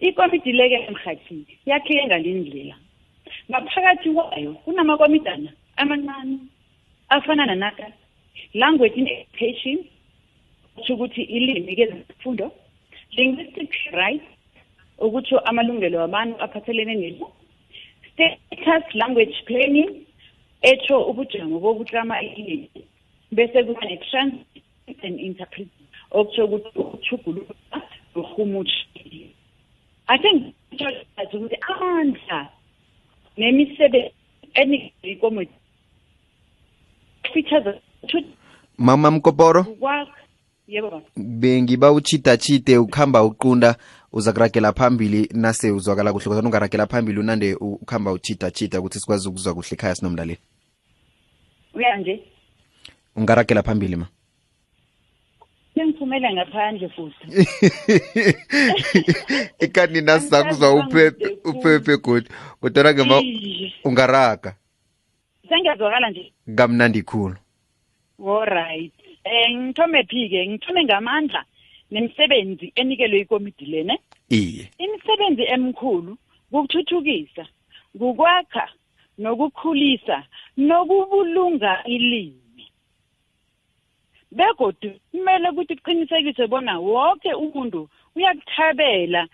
ikomiti 0.00 0.52
leke 0.52 0.90
mhathi 0.90 1.46
yakheke 1.66 2.06
ngalindlela 2.06 2.76
ngaphakathi 3.50 4.08
kwayo 4.10 4.52
kunamakomitana 4.52 5.50
amancane 5.82 6.38
afana 7.08 7.46
nanaka. 7.46 7.86
Language 8.54 8.96
in 8.96 9.08
education 9.08 9.78
kusho 10.76 10.94
ukuthi 10.94 11.22
ilimi 11.22 11.76
kezifundo 11.76 12.52
linguistic 13.16 13.72
rights 13.92 14.24
ukuthi 14.98 15.34
amalungelo 15.44 15.98
wabantu 15.98 16.42
aphathelene 16.44 16.94
nelimi 16.94 17.26
status 18.12 18.94
language 18.94 19.34
planning 19.46 19.90
etho 20.62 20.96
ubujamo 21.10 21.58
bokuklama 21.60 22.22
ilimi 22.22 22.70
bese 23.32 23.64
kuba 23.64 23.80
ne-translate 23.80 25.02
and 25.02 25.20
interpret 25.20 25.68
okutsho 26.10 26.44
ukuthi 26.44 26.78
ukuchuguluka 26.78 27.54
nohumutsha 28.14 28.86
ake 30.06 30.28
ngitsho 30.32 30.88
ukuthi 31.36 31.56
amandla 31.70 32.48
nemisebenzi 33.36 34.14
enikezwe 34.54 35.10
ikomiti 35.10 35.59
features 37.32 37.76
mama 38.78 39.10
mkoporo? 39.10 39.66
yebo. 40.70 41.02
Bengiba 41.16 41.92
uchitachite 41.92 42.78
ukuhamba 42.78 43.24
uqunda 43.24 43.76
uzakuragela 44.12 44.72
phambili 44.72 45.28
nase 45.34 45.70
uzwakala 45.70 46.12
kuhle 46.12 46.24
kodwa 46.24 46.42
ungaragela 46.42 46.86
phambili 46.86 47.20
unande 47.20 47.54
ukuhamba 47.54 48.12
uchita 48.12 48.50
chita 48.50 48.80
ukuthi 48.80 49.00
sikwazi 49.00 49.28
ukuzwa 49.28 49.54
kuhle 49.54 49.68
ekhaya 49.72 49.94
sinomlaleli 49.94 50.38
uya 51.74 51.96
nje. 51.96 52.22
Ungaragela 53.16 53.62
phambili 53.62 53.96
ma. 53.96 54.06
Sengiphumele 55.74 56.32
ngaphandle 56.32 56.88
futhi. 56.88 57.46
Ikani 59.64 60.00
nasakuzwa 60.00 60.74
uphephe 60.74 61.38
uphephe 61.44 61.96
godi 61.96 62.28
kodwa 62.60 62.94
ke 62.94 63.04
ma 63.04 63.22
ungaraga 63.84 64.54
sengiyazwakala 65.50 66.10
nje. 66.10 66.32
Kamnandi 66.56 67.02
khulu. 67.02 67.36
Alright 68.26 68.92
eh 69.24 69.50
ngithome 69.52 70.02
phi-ke 70.04 70.46
ngithome 70.48 70.84
ngamandla 70.84 71.44
nemisebenzi 71.90 72.72
enikelwe 72.74 73.20
ikomiti 73.20 73.64
lene 73.66 73.98
iye. 74.28 74.70
Imisebenzi 74.78 75.42
emkhulu 75.54 76.16
kukuthuthukisa 76.50 77.46
kukwakha 77.98 78.68
nokukhulisa 79.18 80.24
nokubulunga 80.56 81.84
ilimi. 81.84 82.64
Begodu 84.32 84.90
kumele 85.10 85.48
ukuthi 85.50 85.76
kuqinisekiswe 85.76 86.46
bona 86.46 86.78
wonke 86.78 87.34
umuntu 87.34 87.88
uyakuthabela 88.16 89.28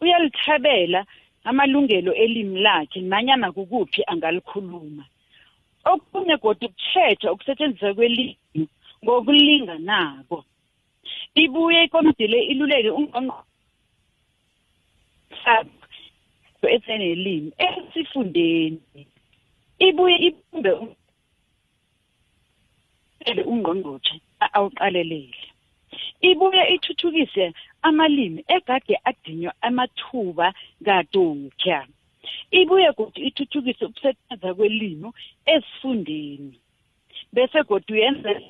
uyalithabela 0.00 1.06
amalungelo 1.44 2.12
elimi 2.14 2.60
lakhe 2.60 3.00
nanyana 3.00 3.52
kukuphi 3.52 4.02
angalikhuluma. 4.06 5.04
Okunye 5.84 6.36
kodwa 6.36 6.68
ukutshetsha 6.68 7.32
ukusetshenziswa 7.32 7.94
kwelimi 7.94 8.36
ngokulinganako 9.04 10.44
ibuye 11.34 11.84
ikomiti 11.84 12.26
le 12.26 12.38
iluleke 12.42 12.90
ungqongqo 12.90 13.44
esenelimi 16.74 17.52
esifundeni. 17.58 18.80
Ibuye 19.78 20.16
ibumbe 20.26 20.70
u- 20.72 20.96
ungqongqotshe 23.52 24.20
a- 24.40 24.52
awuqalelele 24.56 25.36
ibuye 26.20 26.74
ithuthukise 26.74 27.52
amalimi 27.82 28.44
egade 28.48 28.98
adinywa 29.04 29.54
amathuba 29.60 30.54
kadokya 30.84 31.86
ibuye 32.50 32.92
kodwa 32.92 33.22
ithuthukise 33.28 33.84
ukusebenza 33.84 34.54
kwelimi 34.54 35.12
esifundeni. 35.46 36.60
Bese 37.32 37.62
kodwa 37.64 37.96
yenza 37.98 38.40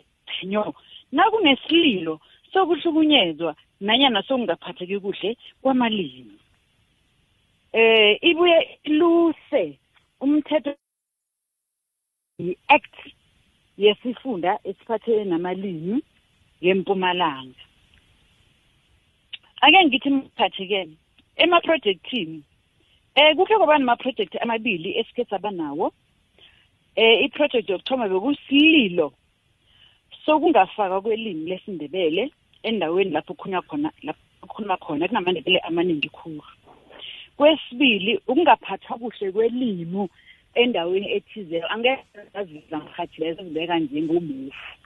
nyo 0.45 0.75
nakunesililo 1.13 2.21
sokuhlukunyezwa 2.53 3.57
nanyana 3.81 4.23
sokungaphatheki 4.23 5.01
kuhle 5.01 5.37
kwamalimi. 5.63 6.39
Eh 7.73 8.19
ibuye 8.23 8.79
iluse 8.85 9.79
umthetho 10.21 10.75
i-act 12.39 12.95
yesifunda 13.77 14.59
esiphathelene 14.65 15.31
namalimi. 15.31 16.03
Ngempumalanga 16.63 17.63
ake 19.65 19.85
ngithi 19.85 20.11
mkhathi-ke 20.11 20.81
emaprojekthini 21.37 22.43
eh 23.15 23.37
kuhle 23.37 23.57
kwaba 23.57 23.79
namaprojekthi 23.79 24.39
amabili 24.39 24.99
esike 24.99 25.25
saba 25.25 25.51
nawo. 25.51 25.93
Eh 26.97 27.25
iproject 27.25 27.69
yokuthoma 27.71 28.09
bekusililo 28.09 29.13
sokungafakwa 30.27 31.01
kwelimi 31.01 31.51
lesindebele 31.51 32.31
endaweni 32.63 33.11
lapho 33.11 33.35
kukhulunywa 33.35 33.63
khona 33.63 33.91
lapho 34.03 34.21
kukhulunywa 34.41 34.77
khona 34.77 35.09
kunamandebele 35.09 35.59
amaningi 35.59 36.09
khulu. 36.09 36.43
Kwesibili 37.37 38.21
ukungaphathwa 38.27 38.99
kuhle 38.99 39.33
kwelimi 39.33 40.09
endaweni 40.55 41.13
ethize 41.13 41.63
angeke 41.63 42.05
azivisa 42.35 42.79
mhathi 42.79 43.21
lezo 43.21 43.43
zibeka 43.45 43.79
njengomufu 43.79 44.84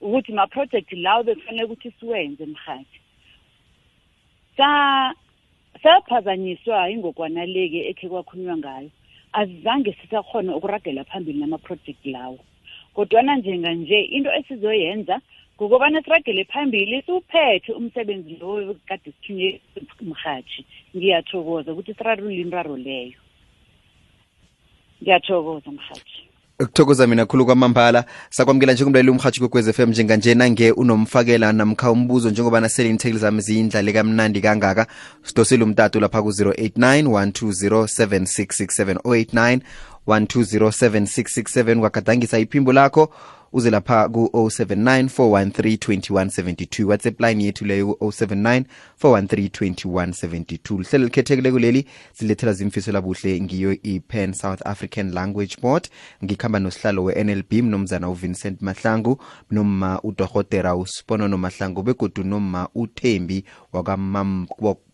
ukuthi 0.00 0.32
maprojekthi 0.32 0.96
lawo 0.96 1.22
bekufanele 1.22 1.64
ukuthi 1.64 1.90
siwenze 1.90 2.46
mhathi 2.46 2.98
sa 4.56 5.14
saphazanyiswa 5.82 6.90
ingogwana 6.90 7.46
leke 7.46 7.88
ekhe 7.90 8.08
kwakhulunywa 8.08 8.56
ngayo. 8.56 8.90
Azange 9.32 9.92
sisakhona 9.92 10.56
ukuragela 10.56 11.04
phambili 11.04 11.38
namaprojekthi 11.38 12.10
lawo. 12.10 12.38
Kodwana 12.94 13.36
njenganje 13.36 14.00
into 14.02 14.30
esizoyenza 14.34 15.20
ngokubana 15.56 16.02
siragele 16.02 16.44
phambili 16.44 17.02
siwuphethe 17.02 17.72
umsebenzi 17.72 18.36
lowo 18.40 18.74
kade 18.86 19.12
sithunywe 19.12 19.60
mhathi 20.02 20.64
ngiyathokoza 20.96 21.72
ukuthi 21.72 21.94
sirarule 21.94 22.40
inraro 22.40 22.76
leyo. 22.76 23.18
Ngiyathokoza 25.02 25.70
mhathi 25.70 26.27
kuthokoza 26.66 27.06
mina 27.06 27.26
khulu 27.26 27.46
kwamambala. 27.46 28.04
Sakwamukela 28.30 28.72
njengomlaleli 28.72 29.10
umhatshi 29.10 29.40
kwekwez 29.40 29.70
FM 29.70 29.90
njenganje 29.90 30.34
nange 30.34 30.70
unomfakela 30.72 31.52
namkha 31.52 31.90
umbuzo 31.90 32.30
njengoba 32.30 32.60
nasele 32.60 32.90
inthekeli 32.90 33.18
zami 33.18 33.40
ziyindlale 33.40 33.92
kamnandi 33.92 34.40
kangaka 34.40 34.86
sidosele 35.22 35.64
umtato 35.64 36.00
lapha 36.00 36.22
ku-089 36.22 37.02
1207667 37.02 38.94
089 38.94 39.60
1207667 40.08 41.76
ungagadangisa 41.76 42.38
iphimbo 42.38 42.72
lakho 42.72 43.12
uze 43.52 43.70
lapha 43.70 44.08
ku-079 44.08 45.08
413 45.08 46.84
whatsapp 46.84 47.20
line 47.20 47.44
yethu 47.44 47.64
leyo 47.64 47.94
ku-079 47.94 48.64
413 49.02 50.78
lihlelo 50.78 51.04
likhethekile 51.04 51.50
kuleli 51.52 51.86
zilethela 52.18 52.52
zimfiso 52.52 52.92
labuhle 52.92 53.40
ngiyo 53.40 53.72
i-pan 53.82 54.32
south 54.32 54.66
african 54.66 55.12
language 55.12 55.56
board. 55.62 55.88
Ngikhamba 56.24 56.58
nosihlalo 56.58 57.04
we-nlb 57.04 57.52
mnomzana 57.52 58.08
uvincent 58.08 58.62
mahlangu 58.62 59.22
noma 59.50 60.00
udorhotera 60.02 60.76
usiponono 60.76 61.38
mahlangu 61.38 61.82
begodu 61.82 62.24
noma 62.24 62.68
uthembi 62.74 63.44
wakwamambokoro 63.72 64.87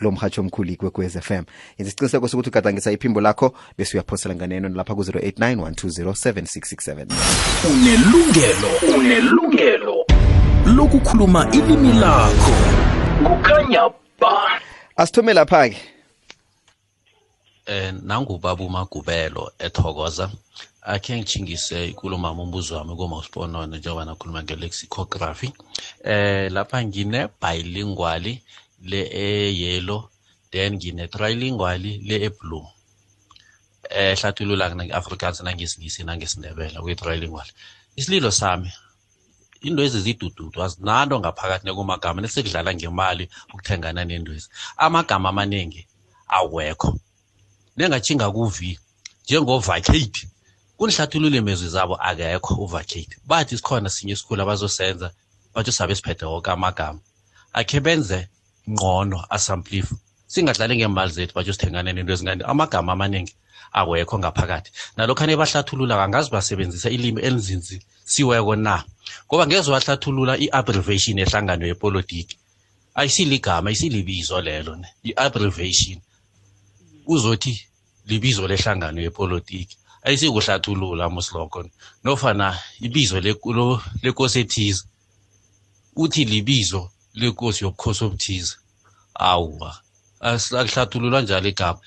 lo 0.00 0.10
mhatsho 0.10 0.40
omkhulu 0.40 0.72
ikwekwez 0.72 1.18
fm 1.18 1.44
yenza 1.78 1.88
isiqiniseko 1.88 2.28
sokuthi 2.28 2.48
ugadangisa 2.48 2.92
iphimbo 2.92 3.20
lakho 3.20 3.54
bese 3.78 3.96
uyaphosela 3.96 4.34
nganeno 4.34 4.68
lapha 4.68 4.94
ku-089 4.94 5.54
1207667 5.56 7.06
unelungelo 7.70 8.96
unelungelo 8.96 10.04
lokukhuluma 10.66 11.50
ilimi 11.52 11.92
lakho. 11.92 12.52
Kukhanya 13.24 13.90
ba. 14.20 14.60
Asithome 14.96 15.32
lapha-ke. 15.32 15.76
Eh 17.66 17.92
nangubaba 18.02 18.64
umagubelo 18.64 19.52
ethokoza 19.58 20.30
akhe 20.82 21.16
ngitshingise 21.16 21.88
ikulumama 21.88 22.42
umbuzo 22.42 22.76
wami 22.76 22.96
komawusiponone 22.96 23.78
njengoba 23.78 24.04
nakhuluma 24.04 24.42
ngelexicography 24.42 25.52
eh 26.04 26.52
lapha 26.52 26.84
ngine 26.84 27.28
bilingually 27.42 28.42
le 28.90 29.00
e-yellow 29.26 30.02
then 30.52 30.74
ngine 30.76 31.04
trilingually 31.08 31.92
le 32.08 32.16
e-blue 32.26 32.66
eh 33.90 34.16
hlathulula 34.18 34.68
nange-afrikaans 34.68 35.38
nangesingisi 35.46 36.00
nangesindebele 36.04 36.78
kwi-trilingual 36.84 37.48
isililo 37.98 38.30
sami 38.30 38.70
into 39.66 39.82
ezizidududu 39.86 40.58
azinanto 40.64 41.14
ngaphakathi 41.20 41.64
nekumagama 41.66 42.20
nesekudlala 42.20 42.70
ngemali 42.74 43.24
ukuthengana 43.52 44.02
nendwezi 44.04 44.48
amagama 44.84 45.28
amaningi 45.32 45.82
awekho. 46.28 46.98
Nengatshinga 47.76 48.30
ku-v 48.30 48.78
njengo-vacate. 49.24 50.28
Kunihlathulule 50.76 51.40
mezwi 51.40 51.68
zabo 51.68 51.94
akekho 51.96 52.54
uvacate. 52.54 53.16
Bathi 53.26 53.56
sikhona 53.56 53.90
sinye 53.90 54.12
isikhulu 54.12 54.42
abazosenza 54.42 55.10
bathi 55.54 55.72
sabe 55.72 55.94
siphethe 55.94 56.24
woke 56.26 56.50
amagama. 56.50 57.00
Akhe 57.52 57.80
benze 57.80 58.28
ngcono 58.70 59.18
asamplifu 59.30 59.96
singadlali 60.26 60.76
ngemali 60.76 61.12
zethu 61.12 61.34
batsho 61.34 61.52
sithengane 61.52 61.92
nento 61.92 62.12
ezingani 62.12 62.42
amagama 62.52 62.92
amaningi 62.92 63.34
awekho 63.74 64.18
ngaphakathi. 64.18 64.70
Nalokhane 64.96 65.36
bahlathulula 65.36 65.96
kangazi 65.96 66.30
basebenzisa 66.30 66.90
ilimi 66.90 67.20
elinzinzisiweko 67.22 68.56
na? 68.56 68.84
Ngoba 69.26 69.46
ngeze 69.46 69.70
wahlathulula 69.70 70.38
i-abbreviation 70.38 71.18
ehlangano 71.18 71.66
yepolitiki. 71.66 72.36
Ayisiligama 72.94 73.70
isilibizo 73.70 74.40
lelo 74.40 74.76
ne 74.76 74.88
i-abbreviation. 75.04 76.00
Uzothi 77.06 77.54
libizo 78.06 78.48
lehlangano 78.48 79.00
yepolitiki. 79.00 79.76
Ayisikuhlathulula 80.02 81.10
musiloko 81.10 81.64
nofana 82.04 82.58
ibizo 82.80 83.20
lekosi 84.02 84.40
ethize 84.40 84.84
uthi 85.96 86.24
libizo 86.24 86.90
lenkosi 87.14 87.64
yobukhosi 87.64 88.04
obuthize 88.04 88.56
awuwa 89.14 89.74
As- 90.20 90.54
akuhlathululwa 90.56 91.20
njalo 91.22 91.48
igama. 91.48 91.80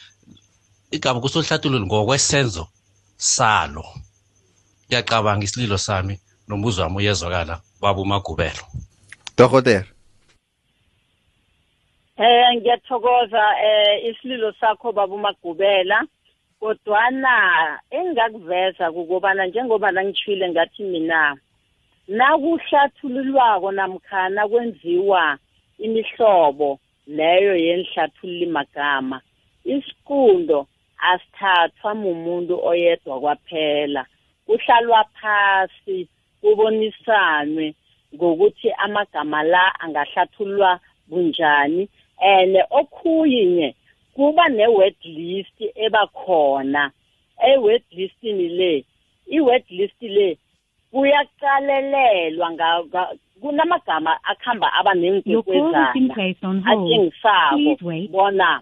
Igama 0.91 1.19
kusohlathulula 1.21 1.85
ngokwesenzo 1.85 2.67
salo. 3.17 3.85
Ngiyacabanga 4.87 5.43
isililo 5.43 5.77
sami 5.77 6.19
nombuzo 6.47 6.81
wami 6.81 6.97
uyezwakala 6.97 7.61
baba 7.81 8.01
umagubelo. 8.01 8.63
Dokotela. 9.37 9.85
Eh 12.17 12.55
ngiyathokoza 12.55 13.43
eh 13.67 14.09
isililo 14.09 14.53
sakho 14.59 14.91
baba 14.91 15.15
umagubela. 15.15 16.05
Kodwana 16.59 17.33
engakuveza 17.89 18.91
kukobana 18.91 19.45
njengoba 19.45 19.91
nangitshwile 19.91 20.49
ngathi 20.49 20.83
mina 20.83 21.37
nakuhlathululwako 22.07 23.71
namkhana 23.71 24.47
kwenziwa 24.47 25.37
imihlobo 25.79 26.79
leyo 27.07 27.55
yenihlathulula 27.55 28.47
magama 28.51 29.21
isiqundo 29.65 30.67
asithathwa 31.09 31.95
mumuntu 31.95 32.65
oyedwa 32.69 33.19
kwaphela. 33.19 34.05
Kuhlalwa 34.45 35.03
phasi 35.17 36.07
kubonisanwe 36.41 37.75
ngokuthi 38.15 38.71
amagama 38.71 39.43
la 39.43 39.79
angahlathululwa 39.79 40.79
bunjani 41.09 41.89
and 42.21 42.57
okhuyinye 42.79 43.75
kuba 44.15 44.49
ne-word 44.49 44.95
list 45.03 45.57
ebakhona. 45.75 46.91
E-word 47.51 47.83
listini 47.91 48.49
le 48.49 48.85
i-word 49.27 49.63
list 49.69 50.01
le 50.01 50.37
kuyaqalelelwa 50.91 52.51
nga- 52.51 52.83
nga- 52.87 53.13
kunamagama 53.41 54.11
akuhamba 54.23 54.73
aba 54.73 54.91
Your 54.95 55.43
call 55.43 55.73
has 55.73 55.93
been 55.93 56.07
neenkwekwezana 56.07 56.13
placed 56.13 56.43
on 56.43 56.61
hold. 56.63 56.91
atshengisako 56.91 57.55
Please 57.55 57.85
wait. 57.85 58.11
bona 58.11 58.61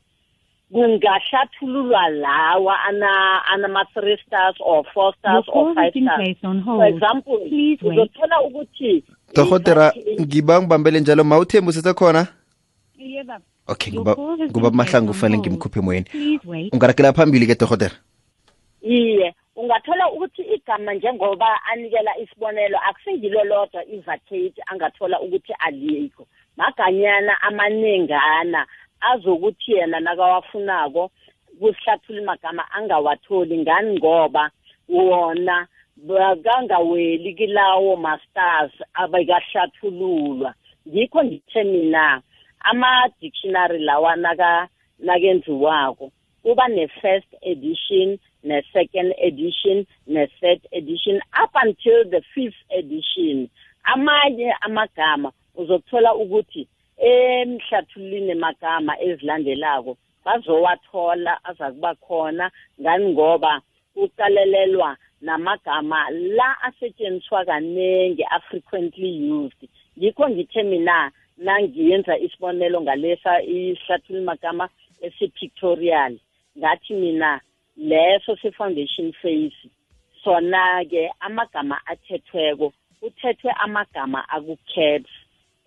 kungahlathululwa 0.71 2.09
lawa 2.09 2.79
ana 2.83 3.45
anama-three 3.53 4.17
stars 4.27 4.55
or 4.59 4.83
four 4.93 5.03
Your 5.03 5.13
stars 5.19 5.45
call 5.45 5.61
or 5.61 5.67
has 5.67 5.75
five 5.75 5.93
been 5.93 6.03
stars 6.05 6.17
placed 6.23 6.45
on 6.45 6.63
for 6.63 6.75
hold. 6.75 6.93
example 6.93 7.37
Please 7.49 7.79
wait. 7.81 7.99
uzothola 7.99 8.41
ukuthi 8.41 9.03
dokotela 9.35 9.93
ngiba 10.21 10.59
ngibambele 10.61 10.99
njalo 10.99 11.23
mawuthembu 11.23 11.71
sisekhona 11.71 12.27
iye 12.99 13.23
baba 13.23 13.43
okay 13.67 13.93
Your 13.93 14.01
nguba 14.01 14.15
call 14.15 14.37
has 14.39 14.51
nguba 14.51 14.69
been 14.69 14.77
mahlangu 14.77 14.87
placed 14.87 14.97
on 14.99 15.07
kufanele 15.07 15.37
hold. 15.37 15.47
ngimkhuphe 15.47 15.81
moyeni 15.81 16.05
Please 16.11 16.43
wait. 16.47 16.73
ungarakela 16.73 17.13
phambili 17.13 17.47
ke 17.47 17.55
dokotela 17.55 17.95
iye 18.81 19.35
ungathola 19.55 20.11
ukuthi 20.11 20.41
igama 20.41 20.93
njengoba 20.93 21.63
anikela 21.63 22.17
isibonelo 22.17 22.79
akusingilo 22.79 23.43
lodwa 23.43 23.85
i-vacate 23.85 24.61
angathola 24.65 25.21
ukuthi 25.21 25.53
alikho. 25.59 26.27
Maganyana 26.57 27.41
amanengana 27.41 28.67
azokuthi 29.01 29.71
yena 29.71 29.99
nakawafunako 29.99 31.11
kusihlathula 31.59 32.21
magama 32.21 32.71
angawatholi 32.71 33.57
ngani 33.57 33.97
ngoba 33.97 34.51
wona 34.89 35.67
bakangaweli 35.95 37.33
kilawo 37.33 37.95
masters 37.95 38.71
abekahlathululwa. 38.93 40.53
Ngikho 40.87 41.23
ngithe 41.23 41.63
mina 41.63 42.21
ama-dictionary 42.59 43.79
lawa 43.79 44.15
nakenziwako. 44.99 46.11
Kuba 46.43 46.67
ne-first 46.67 47.27
edition 47.41 48.19
ne-second 48.45 49.13
edition 49.27 49.85
ne-third 50.07 50.61
edition 50.71 51.17
up 51.43 51.51
until 51.63 51.99
the 52.13 52.21
fifth 52.33 52.61
edition. 52.79 53.49
Amanye 53.83 54.53
amagama 54.61 55.31
uzothola 55.55 56.15
ukuthi 56.15 56.67
emhlathululini 56.97 58.33
magama 58.33 58.93
ezilandelako 59.07 59.97
bazowathola 60.25 61.33
aza 61.43 61.71
kuba 61.71 61.95
khona. 61.95 62.51
Ngani? 62.81 63.05
Ngoba 63.13 63.61
kuqalelelwa 63.93 64.97
namagama 65.21 66.09
la 66.09 66.61
asetshenziswa 66.67 67.45
kaningi 67.45 68.23
a-frequently 68.35 69.11
used. 69.31 69.69
Ngikho 69.97 70.29
ngithe 70.29 70.63
mina 70.63 71.11
nangiyenza 71.37 72.17
isibonelo 72.17 72.81
ngalesa 72.81 73.43
isihlathululi 73.43 74.25
magama 74.25 74.69
esipictorial 75.01 76.13
ngathi 76.57 76.93
mina 76.93 77.41
leso 77.77 78.35
se-foundation 78.41 79.11
phase. 79.21 79.69
Sona-ke 80.23 81.09
amagama 81.19 81.77
athethweko 81.85 82.73
kuthethwe 82.99 83.51
amagama 83.63 84.25
aku-caps 84.29 85.09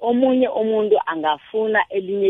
omunye 0.01 0.49
umuntu 0.49 0.97
angafuna 1.07 1.85
elinye 1.91 2.29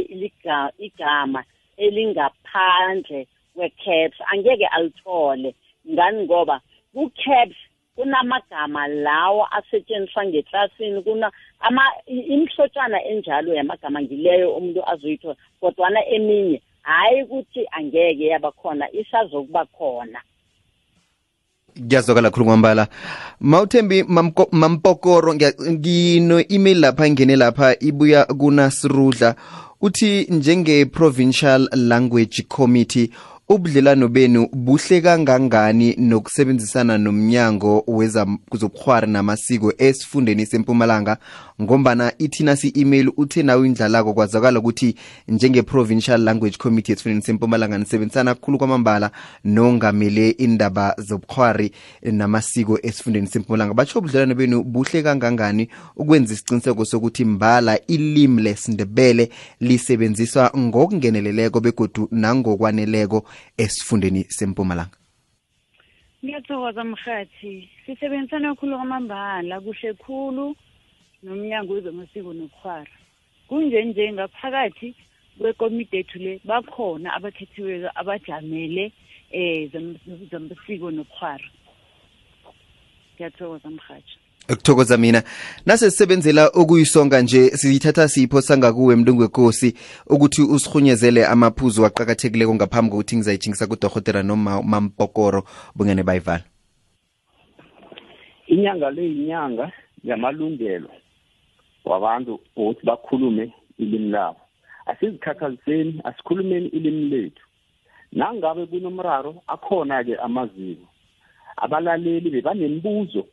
igama 0.79 1.45
elingaphandle 1.77 3.27
kwe-caps 3.55 4.17
angeke 4.33 4.67
alithole. 4.67 5.55
Ngani 5.91 6.25
ngoba 6.25 6.61
ku-caps 6.95 7.57
kunamagama 7.97 8.87
lawo 8.89 9.47
asetshenziswa 9.51 10.27
ngeklasini 10.27 11.03
kuna 11.03 11.33
ama 11.61 11.83
i- 12.07 12.21
imihlotshana 12.35 13.05
enjalo 13.05 13.55
yamagama 13.55 14.03
ngileyo 14.03 14.55
umuntu 14.57 14.89
azoyithola 14.91 15.37
kodwana 15.61 16.07
eminye 16.07 16.63
hayi 16.89 17.23
ukuthi 17.23 17.67
angeke 17.71 18.27
yaba 18.27 18.53
khona 18.53 18.87
isazokuba 18.93 19.65
khona. 19.67 20.21
Kuyazwakala 21.89 22.31
khulu 22.31 22.45
kwambala 22.47 22.89
mawuthembi 23.41 24.03
Mamko- 24.03 24.49
mampokoro 24.53 25.35
ngiya- 25.35 25.71
ngino-email 25.73 26.79
lapha 26.81 27.11
ngene 27.11 27.37
lapha 27.37 27.77
ibuya 27.81 28.25
kunasirudla. 28.25 29.35
Uthi 29.81 30.27
njenge-provincial 30.31 31.69
language 31.73 32.43
committee 32.49 33.11
ubudlelano 33.49 34.09
benu 34.09 34.49
buhle 34.53 35.01
kangangani 35.01 35.95
nokusebenzisana 35.99 36.99
nomnyango 36.99 37.85
wezobukhwari 37.87 39.07
namasiko 39.07 39.73
esifundeni 39.79 40.47
sempumalanga? 40.47 41.17
Ngombana 41.63 42.13
ithina 42.19 42.57
si-email 42.57 43.13
uthe 43.17 43.43
nawe 43.43 43.67
indlalako 43.67 44.15
kwazakala 44.15 44.59
ukuthi 44.59 44.95
njenge-provincial 45.29 46.21
language 46.21 46.57
committee 46.57 46.93
esifundeni 46.93 47.23
sempumalanga 47.23 47.79
nisebenzisana 47.79 48.35
khulu 48.35 48.59
kwamambala 48.59 49.11
nongamele 49.45 50.31
indaba 50.31 50.95
zobukhwari 50.99 51.73
namasiko 52.03 52.79
esifundeni 52.83 53.27
sempumalanga. 53.27 53.75
Batsho 53.75 53.99
ubudlelano 53.99 54.35
benu 54.35 54.63
buhle 54.63 55.03
kangangani? 55.03 55.69
Ukwenza 55.97 56.35
isiqiniseko 56.35 56.85
sokuthi 56.85 57.25
mbala 57.25 57.87
ilimi 57.87 58.43
lesindebele 58.43 59.29
lisebenziswa 59.61 60.53
ngokungeneleleko 60.57 61.61
begodu 61.61 62.09
nangokwaneleko 62.11 63.25
esifundeni 63.57 64.25
sempumalanga. 64.29 64.97
Ngiyathokoza 66.25 66.85
mhathi 66.85 67.69
sisebenzisana 67.87 68.55
khulu 68.55 68.77
kwamambala 68.77 69.61
kuhle 69.61 69.95
khulu. 69.95 70.57
Nomnyango 71.23 71.73
wezamasiko 71.73 72.33
nobukhwara 72.33 72.87
kunje 73.49 73.85
nje 73.85 74.13
ngaphakathi 74.13 74.95
kwekomiti 75.39 75.97
ethu 75.97 76.19
le 76.19 76.41
bakhona 76.45 77.13
abakhethiweyo 77.15 77.91
abajamele 77.95 78.93
eh 79.31 79.71
zam- 79.73 79.97
zamasiko 80.31 80.91
nobukhwara 80.91 81.45
ngiyathokoza 83.15 83.71
mhathi 83.71 84.17
kuthokoza 84.49 84.97
mina. 84.97 85.23
Nase 85.67 85.91
sisebenzela 85.91 86.51
okuyisonga 86.55 87.21
nje 87.23 87.51
siyithatha 87.51 88.09
sipho 88.09 88.41
sangakuwe 88.41 88.97
mlungu 88.97 89.23
wekosi 89.23 89.75
ukuthi 90.07 90.43
usirhunyezele 90.43 91.27
amaphuzu 91.27 91.87
aqakathekileko 91.87 92.55
ngaphambi 92.55 92.91
kokuthi 92.91 93.17
ngizayijingisa 93.17 93.67
kudorhotera 93.67 94.23
noma 94.23 94.63
mampokoro 94.63 95.45
bungene 95.77 96.03
bayivala 96.03 96.45
inyanga 98.47 98.91
le 98.91 99.03
yinyanga 99.03 99.73
yamalungelo. 100.05 100.89
Wabantu 101.85 102.41
ukuthi 102.57 102.87
bakhulume 102.87 103.53
ilimi 103.79 104.11
labo. 104.11 104.41
Asizikhakhaziseni 104.87 106.01
asikhulumeni 106.05 106.69
ilimi 106.69 107.09
lethu. 107.09 107.45
Nangabe 108.13 108.67
kunomraro 108.67 109.43
akhona-ke 109.47 110.17
amaziko 110.17 110.87
abalaleli 111.57 112.31
bebanemibuzo 112.31 113.27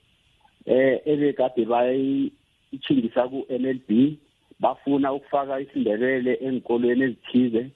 eh 0.66 1.02
ebekade 1.06 1.66
bayichingisa 1.66 3.28
ku-NLB 3.30 3.90
bafuna 4.60 5.14
ukufaka 5.14 5.60
isindebele 5.60 6.34
enkolweni 6.42 7.04
ezithize 7.04 7.70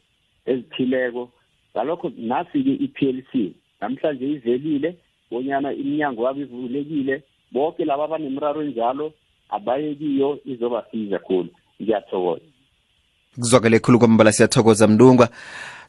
ezithileko. 0.45 1.31
Ngalokho 1.73 2.11
nasi-ke 2.17 2.73
i-PLC 2.85 3.31
namhlanje 3.81 4.25
ivelile 4.25 4.97
bonyana 5.31 5.73
iminyango 5.73 6.25
yabo 6.25 6.41
ivulekile. 6.41 7.23
Bonke 7.51 7.85
laba 7.85 8.03
abanemiraro 8.05 8.61
enjalo 8.63 9.13
abaye 9.49 9.95
kiyo 9.95 10.39
izobasiza 10.45 11.19
khulu 11.19 11.49
ngiyathokoza. 11.81 12.45
Kuzwakele 13.35 13.79
khulu 13.79 13.99
kwamambala 13.99 14.31
siyathokoza 14.31 14.87
mlungwa 14.87 15.29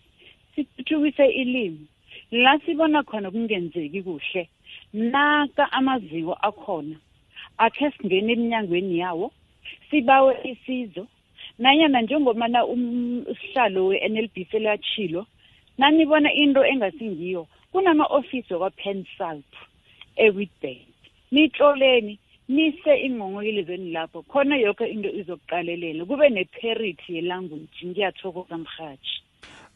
sithuthukise 0.55 1.25
ilimi. 1.25 1.87
La 2.31 2.59
sibona 2.65 3.03
khona 3.03 3.31
kungenzeki 3.31 4.03
kuhle 4.03 4.49
naka 4.93 5.71
amaziko 5.71 6.33
akhona 6.33 6.95
akhe 7.57 7.91
singene 7.91 8.33
eminyangweni 8.33 8.99
yawo 8.99 9.31
sibawe 9.89 10.33
isizo 10.51 11.07
nanyana 11.59 12.01
njengomana 12.01 12.65
usihlalo 12.65 13.87
we-NLB 13.87 14.35
selatshilo 14.51 15.25
nanibona 15.77 16.33
into 16.33 16.65
engasingiyo 16.65 17.47
kunama-ofisi 17.71 18.53
wakwa-pensalt 18.53 19.51
ewitbank. 20.15 20.87
Nitloleni 21.31 22.19
nise 22.49 22.93
ingqongqoyelezweni 23.05 23.91
lapho 23.91 24.21
khona 24.21 24.55
yonke 24.57 24.85
into 24.85 25.09
izokuqalelela 25.09 26.05
kube 26.05 26.29
ne-parity 26.29 27.15
yelanguage 27.15 27.81
ngiyathokoza 27.85 28.57
mhathi 28.57 29.24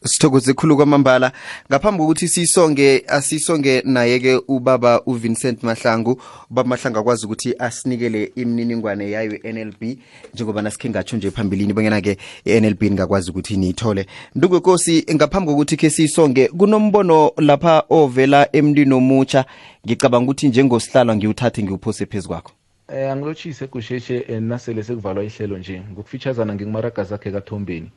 sithokoze 0.04 0.54
khulu 0.54 0.76
kwamambala. 0.76 1.32
Ngaphambi 1.70 1.98
kokuthi 1.98 2.28
sisonge 2.28 3.04
asisonge 3.08 3.82
naye-ke 3.84 4.40
ubaba 4.48 5.02
uvincent 5.06 5.62
mahlangu 5.62 6.22
ubaba 6.50 6.68
mahlangu 6.68 6.98
akwazi 6.98 7.26
ukuthi 7.26 7.54
asinikele 7.58 8.32
imininingwane 8.36 9.10
yayo 9.10 9.38
i-nlb 9.42 9.98
njengoba 10.34 10.62
nasikhe 10.62 10.90
ngatsho 10.90 11.16
nje 11.16 11.30
phambilini 11.30 11.72
bonyana-ke 11.72 12.16
i-nlb 12.44 12.84
ngakwazi 12.84 13.30
ukuthi 13.30 13.56
niyithole. 13.56 14.06
Ndungwekosi 14.34 15.04
ngaphambi 15.14 15.50
kokuthi 15.50 15.76
khe 15.76 15.90
sisonge 15.90 16.48
kunombono 16.48 17.32
lapha 17.36 17.82
ovela 17.90 18.48
emntwini 18.52 18.94
omutsha 18.94 19.44
ngicabanga 19.86 20.24
ukuthi 20.24 20.48
njengosihlalo 20.48 21.16
ngiwuthathe 21.16 21.62
ngiwuphose 21.62 22.06
phezu 22.06 22.28
kwakho. 22.28 22.52
Eh 22.88 23.12
angilotshise 23.12 23.66
kusheshe 23.66 24.24
eh, 24.28 24.42
nasele 24.42 24.82
sekuvalwa 24.82 25.24
ihlelo 25.24 25.58
nje. 25.58 25.82
Ngokufitshazana 25.92 26.54
ngingumaraga 26.54 27.04
zakhe 27.04 27.30
kathombeni. 27.30 27.90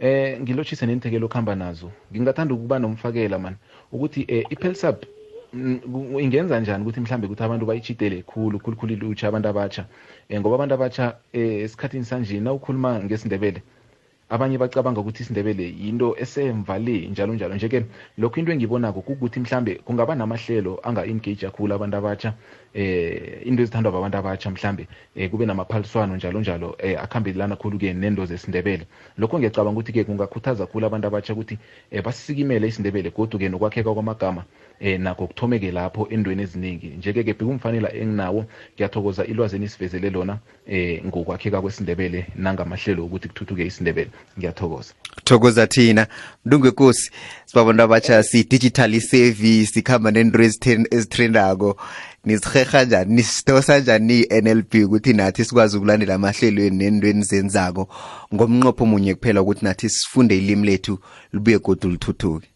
Eh 0.00 0.40
ngilotshise 0.40 0.86
nenthekelo 0.86 1.26
okuhamba 1.26 1.54
nazo. 1.54 1.90
Ngingathanda 2.12 2.54
ukuba 2.54 2.78
nomfakela 2.78 3.38
man 3.38 3.54
ukuthi 3.92 4.24
eh, 4.28 4.44
ipelsub 4.50 4.96
ingenza 6.20 6.60
njani 6.60 6.82
ukuthi 6.82 7.00
mhlambe 7.00 7.26
ukuthi 7.26 7.42
abantu 7.42 7.66
bayitshidele 7.66 8.22
khulu 8.22 8.58
khulukhulu 8.62 8.92
ilutsha 8.92 9.28
abantu 9.28 9.48
abatsha 9.48 9.84
eh, 10.28 10.40
ngoba 10.40 10.54
abantu 10.54 10.74
abatsha 10.74 11.16
eh, 11.32 11.64
esikhathini 11.64 12.04
sanje 12.04 12.40
na 12.40 12.52
ukhuluma 12.52 12.90
ngesindebele 13.04 13.62
abanye 14.30 14.58
bacabanga 14.58 15.00
ukuthi 15.00 15.22
isindebele 15.22 15.64
yinto 15.82 16.14
esemva 16.18 16.78
le 16.78 17.08
njalo 17.10 17.34
njalo. 17.34 17.54
Nje-ke 17.54 17.84
lokho 18.18 18.40
into 18.40 18.52
engibonako 18.52 19.00
kukuthi 19.02 19.40
mhlambe 19.40 19.74
kungaba 19.84 20.14
namahlelo 20.14 20.80
anga-engage 20.82 21.46
kakhulu 21.46 21.74
abantu 21.74 21.96
abatsha 21.96 22.34
eh 22.74 23.42
into 23.46 23.62
ezithandwa 23.62 23.92
babantu 23.92 24.16
abatsha 24.18 24.50
mhlambe 24.50 24.86
eh, 25.16 25.30
kube 25.30 25.46
namaphaliswano 25.46 26.16
njalo 26.16 26.40
njalo 26.40 26.76
eh, 26.78 27.02
akhambelana 27.02 27.56
khulu-ke 27.56 27.92
nendo 27.92 28.26
zesindebele. 28.26 28.86
Lokho 29.18 29.38
ngiyacabanga 29.38 29.80
ukuthi-ke 29.80 30.04
kungakhuthaza 30.04 30.66
khulu 30.66 30.86
abantu 30.86 31.06
abatsha 31.08 31.32
ukuthi 31.32 31.58
eh, 31.90 32.02
basisikimele 32.04 32.68
isindebele 32.68 33.10
godu-ke 33.10 33.48
nokwakheka 33.48 33.94
kwamagama 33.94 34.44
eh 34.80 35.00
nakho 35.00 35.26
kuthomeke 35.26 35.70
lapho 35.72 36.08
endweni 36.10 36.42
eziningi. 36.42 36.86
Njeke-ke 36.86 37.34
bekumfanela 37.34 37.92
enginawo 37.94 38.44
ngiyathokoza 38.74 39.24
ilwazi 39.24 39.56
enisivezele 39.56 40.10
lona 40.10 40.38
eh 40.66 41.04
ngokwakheka 41.04 41.60
kwesindebele 41.60 42.26
nangamahlelo 42.36 43.04
ukuthi 43.04 43.28
kuthuthuke 43.28 43.66
isindebele. 43.66 44.10
Ngiyathokoza. 44.38 44.94
Thokoza 45.24 45.66
thina. 45.66 46.06
Ndungwekosi 46.44 47.10
sibabantu 47.44 47.82
abatsha 47.82 48.22
si-digital 48.22 49.00
savvy 49.00 49.66
sikhamba 49.66 50.10
nento 50.10 50.42
ezithrendako. 50.42 51.76
Nisiheha 52.24 52.84
njani 52.84 53.14
nisitosa 53.14 53.78
njani 53.78 54.20
i-nlp 54.20 54.74
ukuthi 54.74 55.12
nathi 55.12 55.44
sikwazi 55.44 55.76
ukulandela 55.76 56.14
amahlelweni 56.14 56.76
nentweni 56.76 57.22
zenzako 57.22 57.88
ngomnqopho 58.34 58.86
munye 58.86 59.14
kuphela 59.14 59.42
ukuthi 59.42 59.64
nathi 59.64 59.88
sifunde 59.88 60.38
ilimi 60.38 60.66
lethu 60.66 60.98
libuye 61.32 61.58
godu 61.58 61.88
lithuthuke. 61.88 62.48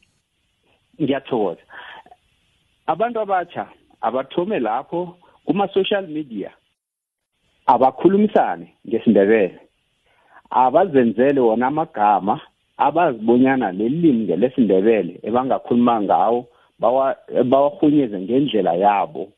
Ngiyathokoza. 1.02 1.63
Abantu 2.86 3.20
abatsha 3.20 3.66
abathome 4.00 4.58
lapho 4.58 5.16
kuma-social 5.46 6.06
media 6.06 6.50
abakhulumisane 7.66 8.74
ngesindebele. 8.88 9.60
Abazenzele 10.50 11.40
wona 11.40 11.66
amagama 11.66 12.40
abazibonyana 12.76 13.72
lelimi 13.72 14.24
ngelesindebele 14.24 15.20
ebangakhuluma 15.22 16.02
ngawo 16.02 16.46
bawarhunyeze 17.50 18.20
ngendlela 18.20 18.74
yabo. 18.74 19.28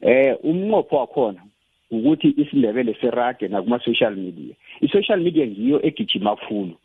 Eh 0.00 0.36
umnqopho 0.44 0.96
wakhona 0.96 1.42
ukuthi 1.90 2.28
isindebele 2.36 2.94
sirage 2.94 3.48
nakuma-social 3.48 4.16
media. 4.16 4.54
I-social 4.80 5.20
media 5.20 5.46
ngiyo 5.46 5.86
egijima 5.86 6.36
khulu. 6.36 6.76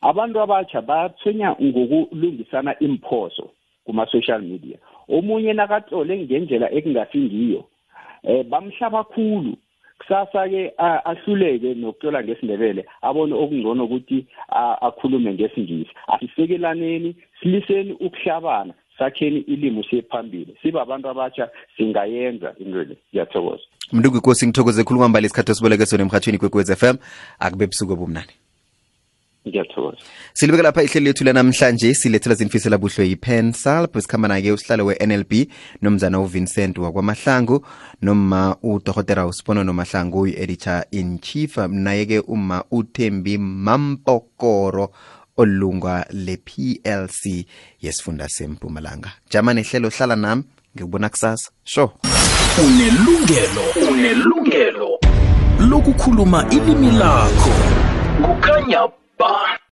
Abantu 0.00 0.40
abatsha 0.40 0.80
bathwenya 0.82 1.56
ngokulungisana 1.62 2.78
imphoso 2.78 3.50
kuma-social 3.84 4.42
media. 4.42 4.78
Omunye 5.08 5.52
nakatlole 5.52 6.18
ngendlela 6.18 6.72
ekungasingiyo 6.72 7.64
eh 8.24 8.44
bamhlaba 8.44 9.04
khulu. 9.04 9.56
Kusasa 9.98 10.48
ke 10.48 10.72
ahluleke 10.78 11.74
nokutlola 11.74 12.22
ngesindebele 12.22 12.84
abone 13.02 13.34
okungcono 13.34 13.84
ukuthi 13.84 14.26
akhulume 14.86 15.32
ngesingisi. 15.32 15.90
Asisekelaneni 16.08 17.16
siliseni 17.40 17.92
ukuhlabana 17.92 18.74
sakheni 18.98 19.40
ilimi 19.40 19.84
siyephambili 19.84 20.56
sibe 20.62 20.80
abantu 20.80 21.08
abatsha 21.08 21.48
singayenza 21.76 22.54
into 22.58 22.84
le. 22.84 22.96
Ngiyathokoza. 23.12 23.62
Mntu 23.92 24.10
kwikosi 24.10 24.46
ngithokoze 24.46 24.84
khulu 24.84 25.00
kwambala 25.00 25.26
isikhathi 25.26 25.52
osiboleke 25.52 25.86
sona 25.86 26.02
emhathweni 26.02 26.38
kwekwez 26.38 26.70
f 26.70 26.82
m. 26.82 26.96
Akube 27.38 27.66
busuku 27.66 27.92
obumnani 27.92 28.32
ngiyathokoza. 29.46 29.96
Silibeke 30.32 30.62
lapha 30.62 30.82
ihlelo 30.82 31.06
lethu 31.06 31.24
lanamhlanje 31.24 31.94
silethela 31.94 32.34
zimfisela 32.34 32.78
buhlwe 32.78 33.08
yipensalp 33.08 34.00
sikhamba 34.00 34.28
naye 34.28 34.52
usihlalo 34.52 34.84
we-nlb 34.86 35.32
nomzana 35.82 36.20
uvincent 36.20 36.78
wakwamahlangu 36.78 37.66
noma 38.02 38.56
udorhotera 38.62 39.26
usipono 39.26 39.64
nomahlangu 39.64 40.20
uyi-editor 40.20 40.84
in 40.90 41.18
chief 41.18 41.56
naye-ke 41.56 42.18
uma 42.18 42.64
uthembi 42.70 43.38
mampokoro 43.38 44.90
olunga 45.36 46.06
le-plc 46.10 47.46
yesifunda 47.82 48.28
sempumalanga. 48.28 49.10
Jama 49.30 49.54
nehlelo 49.54 49.88
hlala 49.88 50.16
nami 50.16 50.44
ngikubona 50.76 51.08
kusasa. 51.08 51.50
Sure. 51.64 51.90
Unelungelo 52.58 53.90
unelungelo 53.90 54.98
lokukhuluma 55.70 56.46
ilimi 56.50 56.90
lakho. 56.90 57.50
Kukhanya 58.22 58.88
barn 59.18 59.58